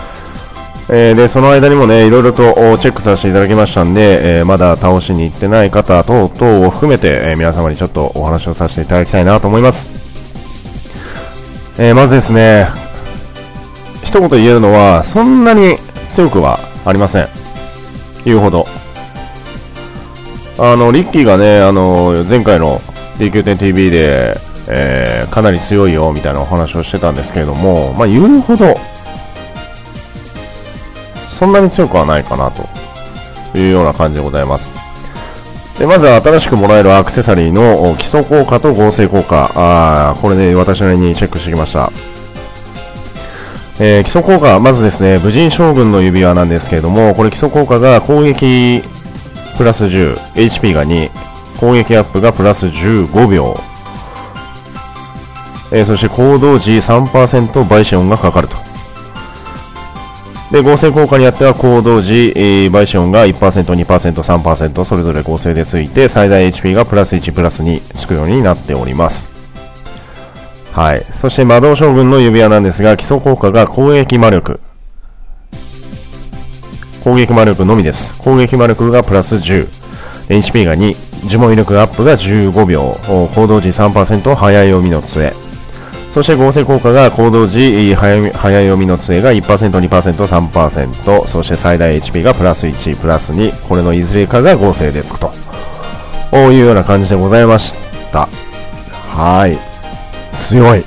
[0.90, 9.98] えー、で、その間にもね、いろいろとチェックさせていただきましたんで、えー、まだ倒しに行ってない方等々を含めて、えー、皆様にちょっとお話をさせていただきたいなと思います。
[11.78, 12.68] えまずですね、
[14.02, 15.76] 一言言えるのは、そんなに
[16.08, 17.28] 強くはありません。
[18.24, 18.66] 言うほど。
[20.58, 22.80] あの、リッキーがね、あの、前回の
[23.18, 28.74] DQ10TV で、えかなり強いよ、みたいなお話をしてたんですけれども、まあ、言うほど、
[31.38, 32.66] そんなに強くはないかなと
[33.56, 34.74] いうような感じでございます。
[35.78, 41.92] でまずは新しくもらえるアクセサリーの基礎効果と合成効果、あこれね、私なりにチェックしてきました。
[43.78, 48.82] えー、基礎効果、まずですね、武人将軍の指輪なんですけれども、これ基礎効果が攻撃
[49.56, 51.10] プラス10、HP が2、
[51.60, 53.56] 攻撃アップがプラス15秒、
[55.70, 58.67] えー、そして行動時3%倍シオンがかかると。
[60.50, 69.28] で、合成効果によっては行動時、えー、バイシオンが1%、2%、3%それぞれ合成でついて最大 HP がプラス1、プラス2つくようになっております。
[70.72, 71.04] はい。
[71.20, 74.60] そして魔導将軍の指輪なんですが、基礎効果が攻撃魔力。
[77.04, 78.16] 攻撃魔力のみです。
[78.18, 79.68] 攻撃魔力がプラス10。
[80.28, 81.26] HP が2。
[81.26, 82.96] 呪文威力アップが15秒。
[83.34, 85.47] 行動時3%早読みの杖。
[86.12, 95.30] そして合成効果が行動時早読みの杖が1%、2%、3%、そして最大 HP がプラス1、プラス2、これのいずれかが合成でつくと
[96.32, 97.76] いうような感じでございまし
[98.10, 98.26] た。
[99.10, 99.58] はい。
[100.48, 100.84] 強い。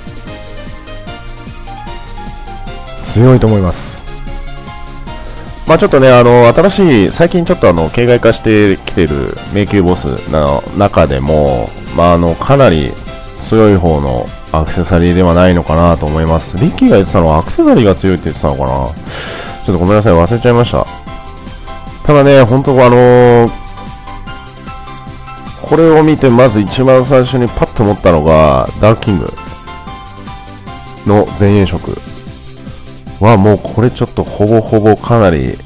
[3.14, 3.92] 強いと思います。
[5.68, 12.92] まあちょっとね、あの、新しい、最近ちょっとあの、形骸化してきてる迷宮ボスの中でも、まああの、かなり
[13.40, 16.58] 強い方のアクセサリーではないのかなと思います。
[16.58, 20.86] リッキーが言ってたのはアクセサリーが強いって言ってたのかなちょっとごめんなさい、忘れちゃいました。
[22.04, 23.50] ただね、本当あのー、
[25.62, 29.32] これを見てまず一番最初にパッと思ったのが、ダーキング
[31.06, 31.96] の前衛色
[33.20, 35.56] はもうこれちょっとほぼほぼかなり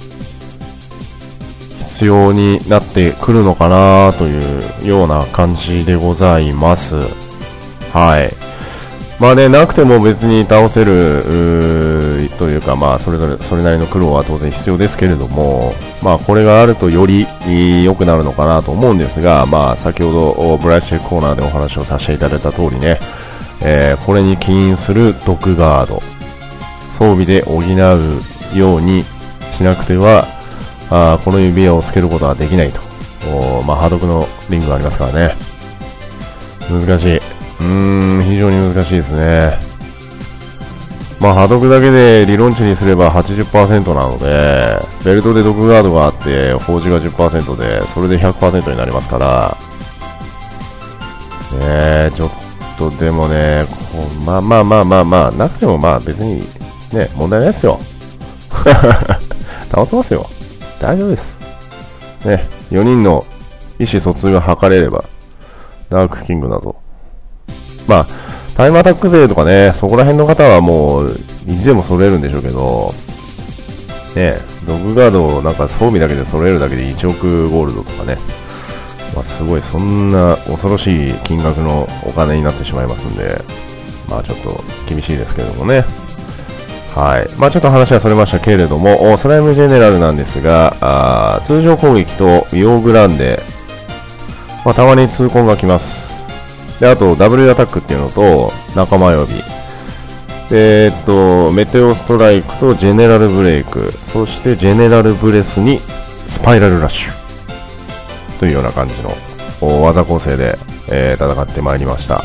[1.87, 6.97] 必要になってくるのかなというような感じでございます。
[7.93, 8.56] はい。
[9.19, 17.27] まあね、なくても別に倒せるというか、まあ、それぞれ、それなりの苦労は当然必要ですけれども、まあ、これがあるとより
[17.83, 22.99] 良くなるのかなと思うんですが、まあ、先ほど、ブライチェックコーナーでお話をさせていただいた通りね、
[23.63, 26.03] えー、これに起因する毒ガード、
[26.99, 29.03] 装備で補うように
[29.57, 30.27] しなくては、
[30.91, 32.81] あこの指輪をつけることはできないと。
[33.67, 35.35] まあ、ハードのリングがありますからね。
[36.71, 37.36] 難しい。
[37.61, 39.77] うーん、非常に難しいですね。
[41.21, 49.57] まあ、波毒だけで理論値にすれば80%なので、ベルトで毒ガードがあって、法事が10%で、それで100%になりますから、
[51.59, 52.31] ねちょっ
[52.77, 53.65] とでもね、
[54.27, 56.41] まあまあまあまあまあ、なくてもまあ別に
[56.93, 57.81] ね、問題ないですよ。
[59.73, 60.27] 保ってますよ。
[60.81, 61.37] 大丈夫です。
[62.25, 63.25] ね、4人の
[63.79, 65.05] 意思疎通が図れれば、
[65.89, 66.77] ダークキングなど。
[67.87, 68.07] まあ、
[68.57, 72.95] タイムアタック勢とかね、そこら辺の方はもう、意地でも揃えるんでしょうけど、
[74.15, 74.35] ね、
[74.67, 78.17] ドッグガードをなんか装備だけで揃えるだけで1億ゴールドとかね、
[79.15, 83.41] まあ、すごい、そんな恐ろしい金額のお金になってしまいますんで、
[84.09, 85.85] まあちょっと厳しいですけどもね。
[86.95, 87.29] はい。
[87.39, 93.39] まあちょっと話はそれましたけれども、スライムジェネラルなんですが、あ通常攻撃とヨーグランで、
[94.65, 96.06] まあたまに痛恨が来ます。
[96.81, 99.35] で、あと W アタックっていうのと、仲間呼び。
[100.49, 103.93] で、えっと、メテオストライクとジェネラルブレイク。
[104.13, 105.81] そしてジェネラルブレスに
[106.29, 108.39] スパイラルラッシュ。
[108.39, 109.17] というような感じの
[109.61, 110.59] 技構成で、
[110.91, 112.23] えー、戦ってまいりました。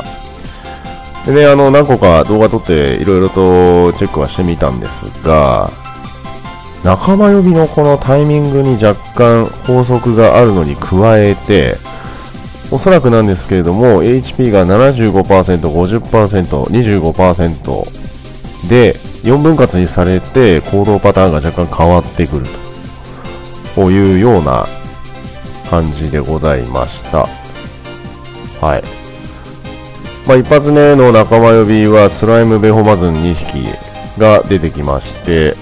[1.26, 5.70] でね、あの、何個か動画撮っていろいろとチェックはしてみたんですが、
[6.84, 11.76] 仲間呼びのこのタイミングに若干法則があるのに加えて、
[12.72, 16.64] おそらくなんですけれども、HP が75%、50%、
[17.12, 22.46] 25%で4分割にされて行動パターンが若干変わってくる
[23.74, 24.64] というような
[25.68, 27.26] 感じでございました。
[28.66, 28.82] はい。
[30.26, 33.66] まあ、一発目の仲間呼びはスライムベホマズン2匹
[34.18, 35.54] が出てきまして、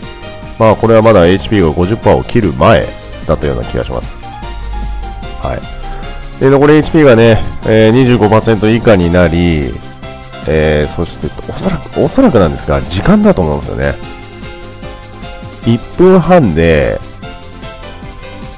[0.61, 2.87] まあこれはまだ HP が50%を切る前
[3.27, 4.16] だったような気がします。
[5.42, 5.80] はい。
[6.40, 9.72] で、残り HP がね、えー、25%以下になり、
[10.48, 13.94] えー、そしておそらく、おそらくなんですが、時間だと思うんですよね。
[15.64, 16.98] 1分半で、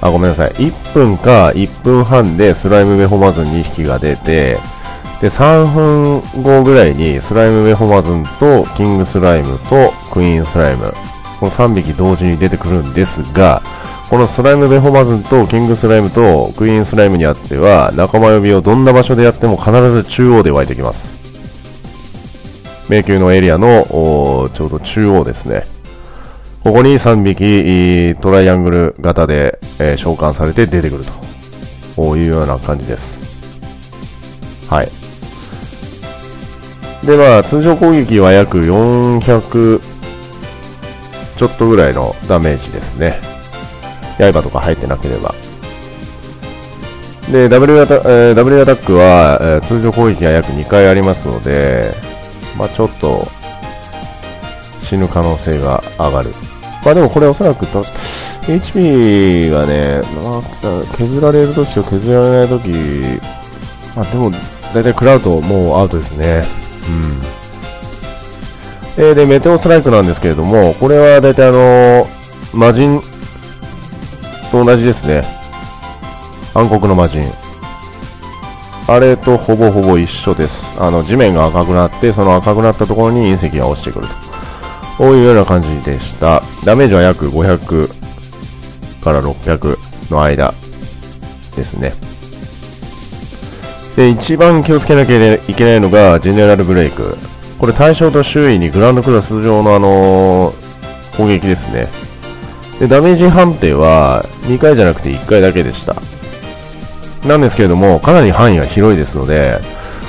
[0.01, 0.51] あ、ごめんなさい。
[0.53, 4.59] 1分か1分半でスライムベホマズン2匹が出て、
[5.21, 10.93] で、3分後ぐらいにスライムメホマズンとキングスライムとクイーンスライム、
[11.41, 13.61] この3匹同時に出てくるんですが、
[14.13, 21.09] このスライムベホマズンとキングスライムとクイーンスライムにあっては、仲間呼びをどんな場所でやっても必ず中央で湧いてきます。
[22.91, 23.87] 迷宮のエリアの
[24.53, 25.63] ちょうど中央ですね。
[26.63, 31.05] ここに3匹トライアングル型で、えー、召喚されて出てくる
[31.97, 34.69] というような感じです。
[34.69, 34.89] はい。
[37.07, 39.81] で、まあ、通常攻撃は約400
[41.39, 43.32] ちょっとぐらいのダメージですね。
[44.19, 45.35] 刃とか入ってなければ。
[47.31, 51.93] で、W アタ,、えー、w アタックは、え、通常攻撃が約2回ありますので、
[52.59, 53.27] まあ、ちょっと
[54.83, 56.31] 死ぬ可能性が上がる。
[56.85, 57.83] まあでもこれおそらくと
[58.43, 60.43] HP がね、まあ、
[60.97, 62.69] 削られるときと削られないとき、
[63.97, 64.31] まあでも
[64.75, 66.45] 大体食らうともうアウトですね。
[68.99, 69.05] うん。
[69.05, 72.07] え、で、メテオストライクなんですけれども、これは大体あのー、
[72.53, 73.01] 魔人
[74.53, 75.25] と同じですね。
[76.55, 77.25] 暗黒の魔人。
[78.87, 80.79] あれとほぼほぼ一緒です。
[80.79, 84.15] あの、地面が赤くなって、その赤くなったところに隕石が落ちてくると。
[84.99, 86.43] こういうような感じでした。
[86.65, 87.89] ダメージは約500
[89.03, 89.79] から600
[90.11, 90.53] の間
[91.57, 91.95] ですね。
[93.97, 97.17] で、一番気をつけなきゃいけないのが、ジェネラルブレイク。
[97.59, 102.02] これ対象と周囲にグランドクラス上のあのー、攻撃ですね。
[102.83, 105.95] で、ダメージ判定は2回じゃなくて1回だけでした。
[107.29, 109.61] なんですけれども、かなり範囲が広いですので、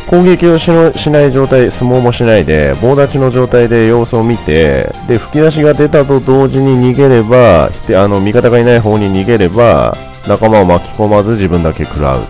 [0.07, 0.71] 攻撃をし
[1.11, 9.95] ない状態、相撲もしないで、棒立ちの状態で様子を見て、で、吹き出しが出たと同時に逃げれば、あの、味方がいない方に逃げれば、
[10.27, 12.21] 仲間を巻き込まず自分だけ食らう。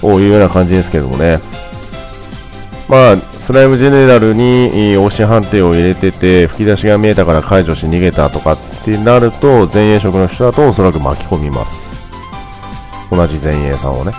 [0.00, 1.38] というような感じですけどもね。
[2.88, 11.90] まあ、スライムジェネラルに押し判定を入れてて、吹き出しが見えたから解除し逃げたとかってなると、前衛色の人だとおそらく巻き込みます。
[13.10, 14.12] 同じ前衛さんをね。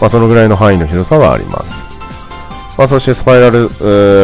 [0.00, 1.72] まあ、そのぐらいの範囲の広さはあります。
[2.78, 3.64] まあ、そしてスパイラル、え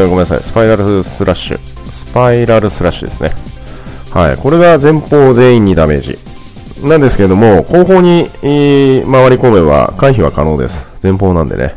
[0.07, 1.59] ー、ごめんなさい、スパイラルスラッシュ。
[1.59, 3.35] スパイラルスラッシュですね。
[4.11, 4.37] はい。
[4.39, 6.19] これが前方全員にダメージ。
[6.83, 10.87] なんですけれども、後方に回り込めば回避は可能です。
[11.03, 11.77] 前方なんでね。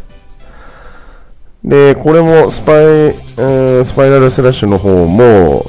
[1.63, 5.65] で、これもスパイ、え、スパイラルスラッシュの方も、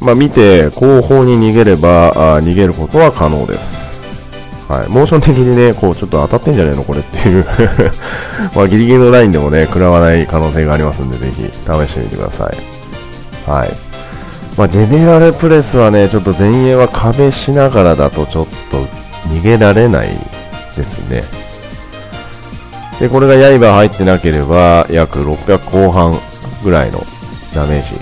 [0.00, 3.84] まあ、見て後方に逃げればあ逃げることは可能です。
[4.68, 6.84] はい、モーション的にね、こうちょっと当たってんじゃねえの？
[6.84, 7.44] これっていう
[8.56, 11.48] まあギリギリのラインでもね、食らわない可能性がありますんで、ぜひ試
[11.90, 13.50] してみてください。
[13.50, 13.70] はい。
[14.56, 18.78] まあ、ジェネラルプレスはね、ちょっと前衛は壁しながらだとちょっと
[19.28, 20.08] 逃げられない
[20.76, 21.24] ですね。
[23.00, 26.18] で、これが刃入ってなければ、約600後半
[26.62, 27.00] ぐらいの
[27.54, 27.98] ダメージ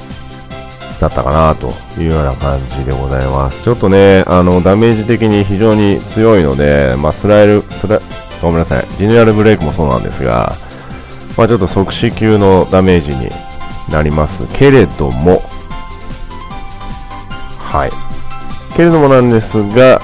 [1.01, 3.62] だったかなというような感じでございます。
[3.64, 8.01] ちょっとね、あの、ダメージ的に非常に強いので、まあ、スライル、スラ、
[8.40, 10.55] ごめんなさい、ジェネラルブレイクもそうなんですが、
[11.36, 13.30] まあ、ちょっと即死級のダメージに
[13.90, 15.43] なりますけれども、
[17.59, 17.90] はい。
[18.76, 20.01] けれどもなんですが、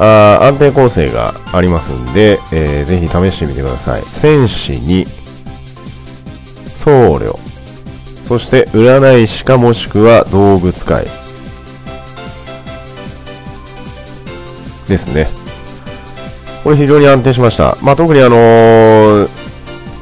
[0.00, 4.02] あ安定構成がありますんで、えー、ぜひ試してみてください。
[4.02, 5.06] 戦士に、
[6.76, 7.36] 僧侶、
[8.28, 11.06] そして占い師かもしくは動物界
[14.86, 15.28] ですね。
[16.62, 17.76] これ非常に安定しました。
[17.82, 19.28] まあ、特にあのー、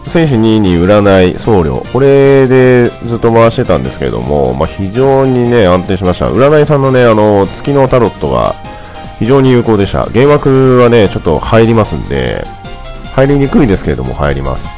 [0.09, 6.27] 選手2に占い、僧侶、これでずっと回してたんですけれども、まあ、非常にね、安定しました。
[6.27, 8.55] 占いさんのね、あの、月のタロットが
[9.19, 10.05] 非常に有効でした。
[10.05, 12.45] 原枠はね、ちょっと入りますんで、
[13.15, 14.69] 入りにくいですけれども入ります。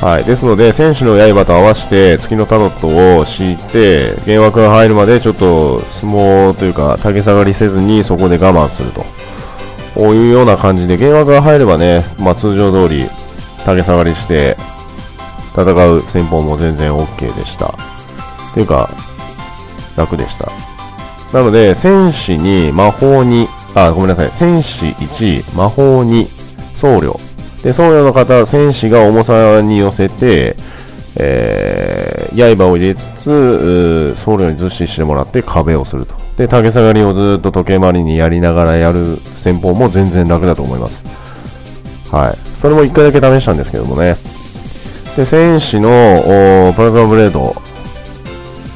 [0.00, 0.24] はい。
[0.24, 9.04] ですので、選手の刃と合わせて月のタロットを敷いて、原枠が入るまでちょっと相撲というか、竹下がりせずにそこで我慢すると。
[9.94, 13.10] こういうような感じで、原枠が入ればね、まあ通常通り
[13.66, 14.56] 竹下がりして
[15.54, 17.74] 戦う戦法も全然 OK でした。
[18.54, 18.88] というか、
[19.96, 20.69] 楽でした。
[21.32, 24.30] なので、戦士に魔法に、あ、ごめんなさい。
[24.30, 26.26] 戦士1、魔法2、
[26.76, 27.16] 僧侶。
[27.62, 30.56] で、僧侶の方、戦士が重さに寄せて、
[31.16, 36.14] えー、刃を入れつつ、僧侶にずっしりしてもらって壁をすると。
[36.36, 41.02] で、竹下がりをずっと時計回りにやりながらやる戦法も全然楽だと思います。
[42.10, 42.38] はい。
[42.60, 44.16] それも1回だけ試したんですけどもね。
[45.16, 47.54] で、戦士のプラズマブレード、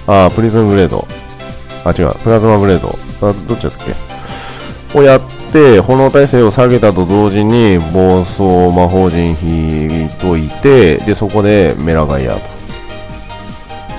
[0.06, 1.06] あ、プリズムブレード、
[1.84, 2.96] あ、違う、プラズマブレード。
[3.46, 3.72] どっちだっ
[4.92, 4.98] け？
[4.98, 5.20] をやっ
[5.52, 12.36] て、炎耐性を下げたと同時に、暴走魔法陣引いといて、で、そこでメラガイア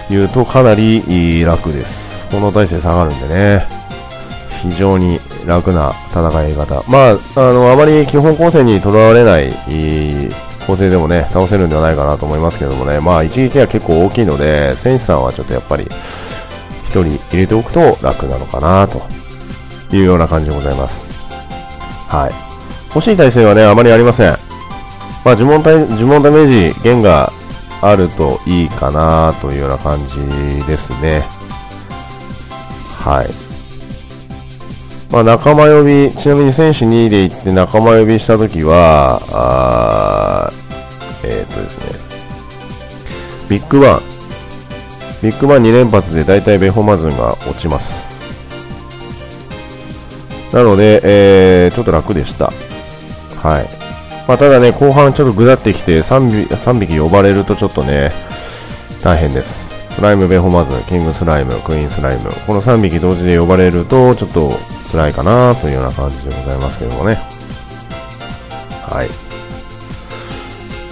[0.07, 2.27] というとかなり楽です。
[2.31, 3.65] 炎耐性下がるんでね、
[4.61, 6.81] 非常に楽な戦い方。
[6.89, 9.53] まあ、あの、あまり基本構成にとらわれない
[10.65, 15.87] 構成でもね、倒せるんではないかなと思いますけどもね、まあ、一撃は結構大きいので、選手さんはちょっとやっぱり、
[16.95, 19.01] 1人入れておくと楽なのかなと
[19.95, 21.01] いうような感じでございます。
[22.07, 22.31] はい。
[22.93, 24.31] 欲しい体勢はね、あまりありません。
[25.25, 27.31] まあ、呪文呪文ダメージ、弦が
[27.81, 31.25] あるといいかなというような感じですね。
[33.03, 33.27] はい。
[35.11, 40.51] まあ、仲間呼び、ちなみに選手2で行って仲間呼びしたときは、あ
[41.23, 41.85] えっ、ー、とですね、
[43.49, 44.14] ビッグバン、
[45.25, 48.05] ビッグバン2連発で大体ベホマズンが落ちます。
[50.53, 52.51] なので、えー、ちょっと楽でした。
[53.41, 53.65] はい。
[54.27, 58.11] まあ、ただね、後半ちょっとぐだってきて3、3匹呼ばれるとちょっとね、
[59.01, 59.67] 大変です。
[59.95, 62.29] スライム、ベホマズン、キングスライム、クイーンスライム。
[62.45, 64.51] この3匹同時で呼ばれると、ちょっと
[64.91, 67.17] 辛いかなというような感じでございますけどもね。
[68.87, 69.09] はい。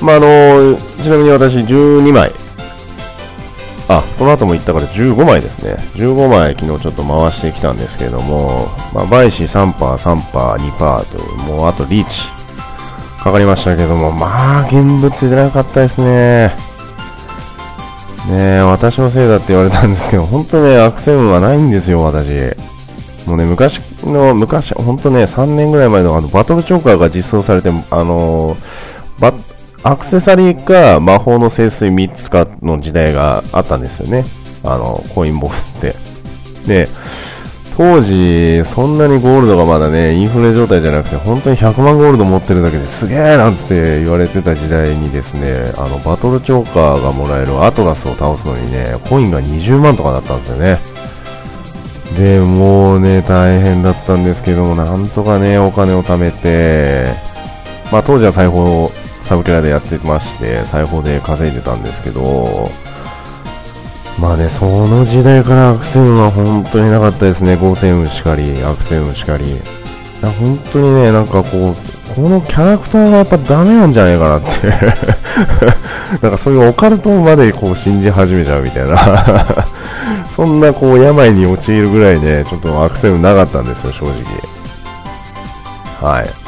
[0.04, 2.32] まあ、あのちなみに私12枚
[3.88, 5.76] あ、その後も言ったから15枚ですね。
[5.96, 12.22] 15枚昨日ちょっと回してきたんですけれども、まあ、バイシ3パー、3パー、2パーという、もうあとリーチ
[13.24, 16.52] かかりましたけども、まあ、現物出なかったですね。
[18.30, 22.30] ね私のせいだって言われたんですけど、本当ね、アクセルはないんですよ、私。
[23.28, 28.58] もうね、昔の、昔、本当ね、3年ぐらい前のあのバトルチョーカーが実装されて、あの
[29.20, 29.34] バ
[29.84, 34.24] アクセサリーか魔法の聖水3つかの時代があったんですよね。
[34.64, 35.96] あの、コインボスって。
[36.66, 36.88] で、
[37.76, 50.78] 当時、そんなにゴールドがまだね、インフレ状態じゃなくて、本当に100万ゴールド持ってるだけですげえなんつって言われてた時代にですね、あの、バトルチョーカーがもらえるアトラスを倒すのにね、コインが20万とかだったんですよね。
[52.18, 57.08] で、もうね、大変だったんですけども、なんとかね、お金を貯めて、
[57.92, 58.92] まあ当時は裁縫
[59.34, 62.70] サブキャラでやってまして、裁縫で稼いでたんですけど、
[64.22, 67.56] まあね、その時代からアクセルは本当になかったですね。
[67.56, 69.60] 合成運しかり、アクセル運しかり。
[70.22, 74.70] 本当にね、なんかこう、このキャラクターがやっぱダメなんじゃないかなって
[76.22, 79.66] なんかそういうオカルトまでこう信じ始めちゃうみたいな
[80.36, 84.06] そんなこう病に陥るぐらいね、ちょっとアクセルなかったんですよ、正
[86.02, 86.14] 直。
[86.14, 86.43] はい。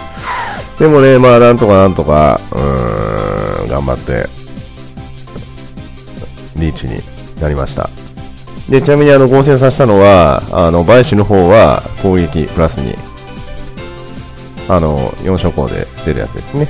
[0.79, 4.27] でもね、まあなんとかなんとか、うーん、頑張って、
[6.57, 6.99] リーチに
[7.41, 7.89] なりました。
[8.69, 12.95] で、ちなみにあの合成させたのは、あの、バイシの方は攻撃プラスに、
[14.67, 16.67] あの、4色光で出るやつですね。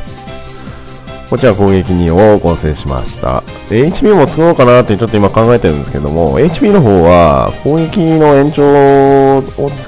[1.29, 3.41] こちら攻撃2を合成しました。
[3.69, 8.63] で HP も作ろうかなってちょっと今考えてるんですけども、HP の方は攻撃の延長
[9.37, 9.41] を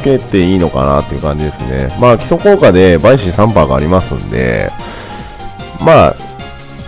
[0.08, 1.90] けていいのかなっていう感じですね。
[2.00, 4.70] まあ基礎効果で倍子3%がありますんで、
[5.82, 6.16] まあ、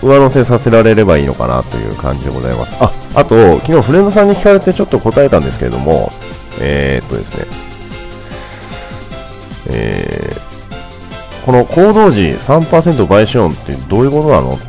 [0.02, 2.76] 上乗せさせられればいいのかなという感じでございます。
[2.80, 6.12] あ、あと、昨日フレンドさんに聞かれてちょっと答えたんですけれども、
[6.62, 7.46] えー、っとですね、
[9.72, 14.69] えー、この行動時3%倍子音ってどういうことなのって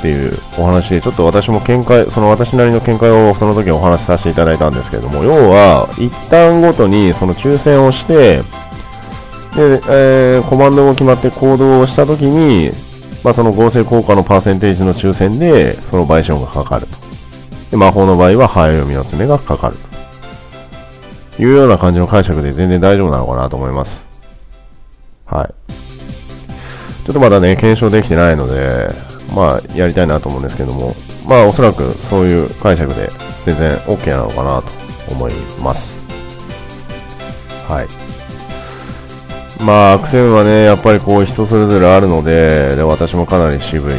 [0.00, 8.38] っていうお話で、ちょっと私も見解、その私なりの見解をその時お話しさせていただいたんですけれども、要は、一旦ごとにその抽選をして、
[9.54, 12.70] で、えー、コマンドも決まって行動をした時に、
[13.22, 16.96] まあ、その合成効果のパーセンテージの抽選で、その倍子音がかかると。
[17.70, 19.76] で、魔法の場合は、早読みの爪がかかる
[21.36, 21.42] と。
[21.42, 24.06] いうような感じの解釈で全然大丈夫なのかなと思います。
[25.26, 25.72] はい。
[27.04, 30.94] ちょっとまだね、検証できてないので、まあ、やりたいなと思うんですけども、
[31.28, 33.08] まあ、おそらくそういう解釈で
[33.44, 34.68] 全然 OK なのかなと
[35.12, 35.96] 思います。
[37.68, 38.10] はい。
[39.62, 43.94] まあ、アクセルはね、やっぱりこう人それぞれあるので、で私もかなり渋い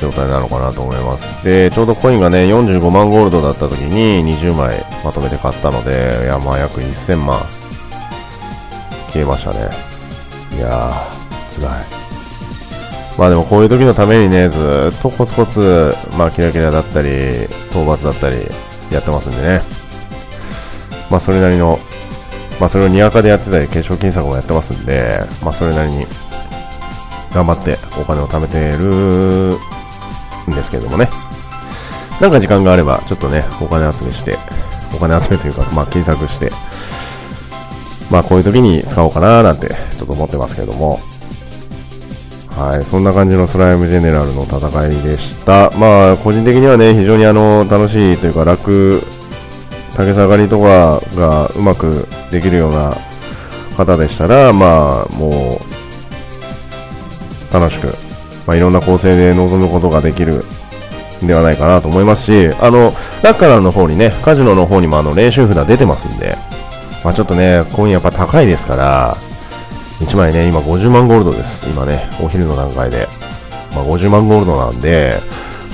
[0.00, 1.44] 状態なのかなと思います。
[1.44, 7.40] で、ちょうどコインがね、45万ゴールドだった時に20枚まとめて買ったので、いや、まあ約1000万
[9.10, 9.70] 消えましたね。
[10.56, 12.01] いやー、辛い。
[13.18, 17.10] まあでもこういう時のためにね、ずっとコツコツ、まあキラキラだったり、
[17.70, 18.36] 討伐だったり、
[18.90, 19.60] やってますんでね。
[21.10, 21.78] まあそれなりの、
[22.58, 26.06] まあそれをにわかでやってたり、化粧金策もやってますんで、まあそれなりに、
[27.34, 29.56] 頑張ってお金を貯めてる
[30.50, 31.08] んですけどもね。
[32.20, 34.38] なんか時間があれば、ちょっとね、お金集めして、
[34.94, 36.50] お金集めというか、まあ金策して、
[38.10, 41.00] まあこういう時に使おうかななんてちょっと思ってますけども、
[42.56, 45.70] はい、そんな感じのスライムジェネラルの戦いでした。
[45.70, 49.02] まあ個人的にはね、非常にあの楽しいというか楽、
[49.96, 52.94] 竹下がりとかがうまくできるような
[53.76, 55.72] 方でしたら、まあもう
[57.52, 57.88] 楽しく、
[58.46, 60.44] まあ、いろんな構成で臨むことができる
[61.22, 62.92] んではないかなと思いますし、あの、
[63.22, 66.36] ラッカラの方にね、カジノの方にもあの練習札出てますんで、
[67.04, 69.16] まあ、ちょっとね、コインやっぱ高いですから、
[70.02, 71.64] 1枚ね、今50万ゴールドです。
[71.68, 73.08] 今ね、お昼の段階で。
[73.74, 75.14] まあ、50万ゴールドなんで、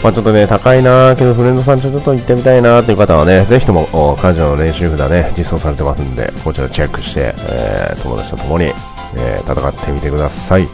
[0.03, 8.67] まあ、ちょっとね、高いなーけど、フレンドさんちょっと行ってみたいなーっていう方はね、ぜひとも、カジノの練習札ね、実装されてますんで、こちらチェックして、えー、友達と共に、
[9.17, 10.69] えー、戦ってみてください。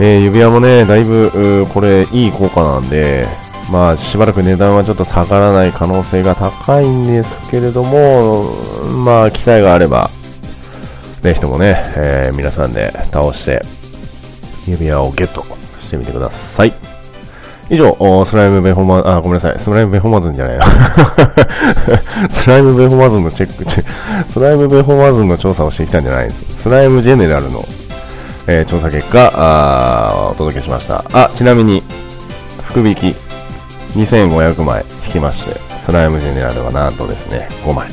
[0.00, 3.26] えー、指輪もね、だいぶ、これ、いい効果なんで、
[3.70, 8.50] まあ、しばらく値段はちょっと下がらない可能性が高いんですけれども、
[9.04, 10.10] まあ、機会があれば、
[11.24, 13.62] ぜひともね、えー、皆さんで倒して、
[14.66, 15.42] 指輪をゲット
[15.80, 16.74] してみてください。
[17.70, 17.96] 以上、
[18.26, 19.58] スライムベホマ、あ、ごめんなさい。
[19.58, 20.66] スライムベホマズンじゃないな。
[22.28, 23.64] スライムベホマズンのチェック、
[24.30, 26.64] スライムベホマズンの調査をしてきたんじゃないんです。
[26.64, 27.64] スライムジェネラルの、
[28.46, 31.06] えー、調査結果、あお届けしました。
[31.14, 31.82] あ、ちなみに、
[32.68, 33.16] 福引き、
[33.96, 37.88] 2500枚引きまして、スライムジェネラルはなんとですね、5枚。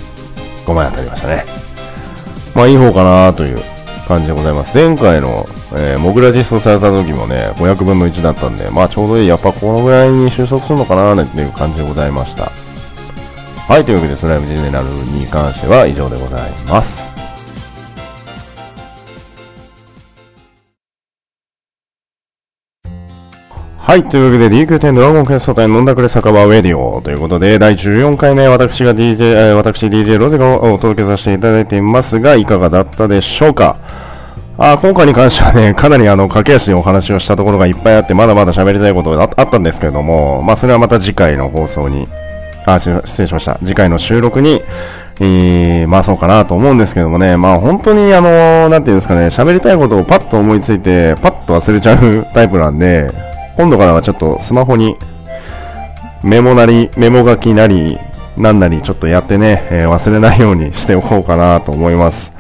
[0.66, 1.61] 5枚当たりましたね。
[2.56, 3.60] まあいい方かなという
[4.08, 4.78] 感じでございます。
[4.78, 12.52] 前回の、えー、モグラ実装された時もね、500分の1だったんで、まあちょうどいい、やっぱこのぐらいに収束するのかななんていう感じでございました。
[13.68, 14.88] はい、というわけでスライムジェネラル
[15.18, 17.11] に関しては以上でございます。
[23.84, 24.04] はい。
[24.04, 33.78] というわけで DQ10 ドラゴンクエスト隊飲んだくれ酒場ウェディオということで、第14回目、私が DJ、私 DJ ロゼがお届けさせていただいていますが、いかがだったでしょうか？
[34.58, 42.08] あ今回に関してはね、かなりあの、駆け足でお話をしたところがいっぱいあって、まだまだ喋りたいことがあったんですけれども、まあ、それはまた次回の放送に、
[42.68, 43.56] あ、失礼しました。
[43.56, 44.62] 次回の収録に、
[45.20, 53.12] えー、まあそうかなと思うんですけどもね、まあ本当にあの、なんていうんですかね、喋りたいことをパッと思いついて、パッと忘れちゃうタイプなんで、
[53.58, 54.96] 今度からはちょっとスマホに
[56.24, 57.98] メモなり、メモ書きなり、
[58.38, 62.32] なんなりちょっとやってね、えー、忘れないようにしておこうかなと思います。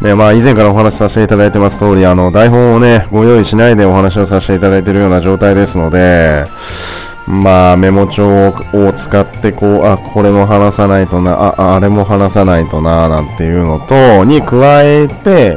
[0.00, 6.44] ね、まあ以前からお話しさせていただいてます通り、あの、台本をね、ご用意しないでお話をさせていただいているような状態ですので、
[7.26, 15.56] まあメモ帳を使ってこう、あ、これも話さないとな、あ、あれも話さないとな、なんていうのと、に加えて、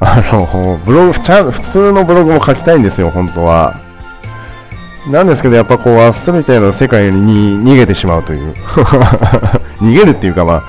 [0.00, 3.83] あの、ブログ、普通のブログも書きたいんですよ、本当は。
[5.10, 8.54] なんですけど、やっぱこう、アスリートの世界に逃げてしまうという。
[9.80, 10.62] 逃げるっていうかまあ、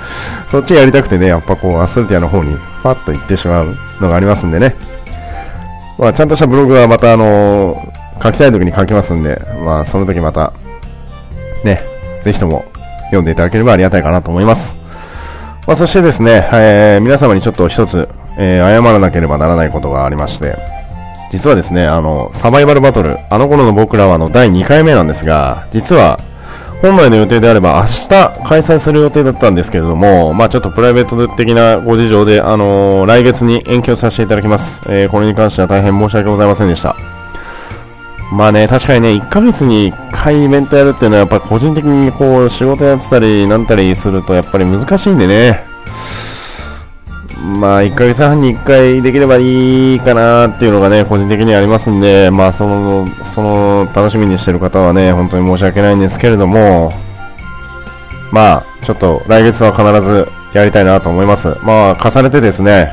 [0.51, 4.75] そっちやりたくてね、やっぱこう、アスリートの方に、パッと行ってしまうのがありますんでね。
[5.97, 7.81] まあ、ちゃんとしたブログはまたあの、
[8.21, 10.51] 書きたい時に書きますんで、まあ、その時また、
[11.63, 11.81] ね、
[12.23, 12.65] ぜひとも
[13.05, 14.75] 読んでいただければありがたいかなと思います。
[15.67, 20.57] まあ、そしてですね、えー、皆様にちょっと一つ、えー、謝らなければならないことがありまして、
[21.31, 26.19] 実はですね、あの、サバイバルバトル、あの頃の僕らはの第2回目なんですが、実は、
[26.81, 28.09] 本来の予定であれば明日
[28.47, 34.81] 開催する予定だったんですけれども、まあちょっとプライベート的なご事情で、あのー、来月に延期をさせていただきます。
[34.87, 36.95] えー、これに関しては大変申し訳ございませんでした。
[38.31, 45.74] まあね、確かにね、1ヶ月に1回イベントやるっていうのは、やっぱ個人的にこう、仕事やってたり、なんたりすると、やっぱり難しいんでね。
[47.45, 56.91] まあ、1ヶ月半に1回できればいいかなっていうのがね、個人的にありますんで、まあ、その、その、楽しみにしてる方はね、本当に申し訳ないんですけれども、
[58.31, 60.27] まあ、ちょっと来月は必ず
[60.57, 61.55] やりたいなと思います。
[61.63, 62.91] まあ、重ねてですね、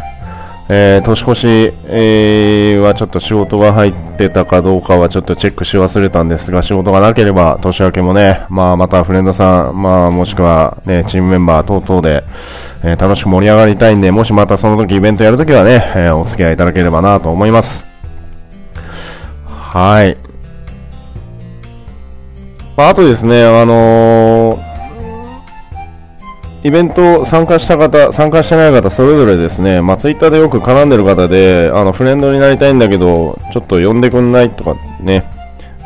[0.69, 1.47] えー、年越し、
[1.87, 12.25] えー、はちょっと仕事が入ってたかどうかはちょっとチェックし忘れたんですが、仕事がなければ年明けもね、まあ、またフレンドさん、まあ、もしくはね、チームメンバー等々で、
[12.85, 17.85] えー、楽しく盛り上がりたいんで、もしまたその時イベントやるときはね、えー、お付き合いいただければなと思います。
[19.47, 20.16] はい。
[22.76, 24.72] まあ、あとですね、あのー、
[26.64, 35.24] イベント参加した方、参加してない方、それぞれですね、まあ、ツイッターでよく絡んでる方で、あの、フレンドになりたいんだけど、ちょっと呼んでくんないとかね、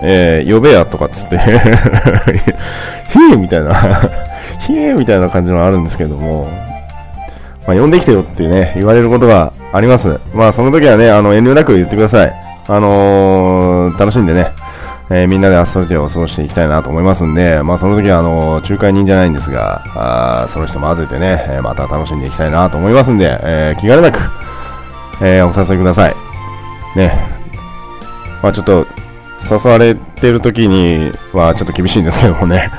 [0.01, 1.39] えー、呼べやとかっつって
[3.13, 3.75] ひえみたいな
[4.67, 6.49] ひえみたいな感じのあるんですけども、
[7.67, 10.21] まあ、呼んできてよってね、言われることがあります。
[10.35, 12.33] まあ、その時はね、あの、遠慮なく言ってください。
[12.69, 14.53] あのー、楽しんでね、
[15.11, 24.19] えー、みんなでアストルテを過ごしていきたいなと思いますんで、まあ、その時は、あのー、仲介人じゃないんですが、あその人も混ぜてね、えまた楽しんでいきたいなと思いますんで、え気兼ねなく、
[25.23, 26.15] えお誘いください。
[26.97, 27.13] ね。
[28.43, 28.87] まあ、ちょっと、
[29.49, 32.71] 誘われてる時にはちょっと厳しいんですけどもね。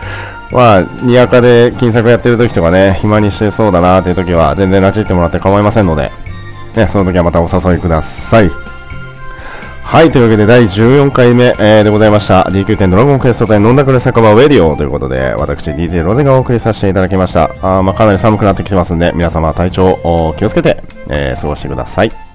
[0.52, 6.12] まあ、にやかで金策やってる時とかね、暇にしてそうだなっていう時は、全然拉致ってもらって構いませんので、
[6.76, 8.68] ね、その時はまたお誘いください。
[9.88, 12.44] はい、というわけで第14回目、えー、でございました。
[12.44, 17.52] DQ10 ドラゴンクエスト隊飲んだくれ酒場ウェディオということで、私 DJ ロゼがお送りさせていただきました。
[17.62, 22.27] あまあ、かなり寒くなってきてますんで、皆様体調を気をつけて、えー、過ごしてください。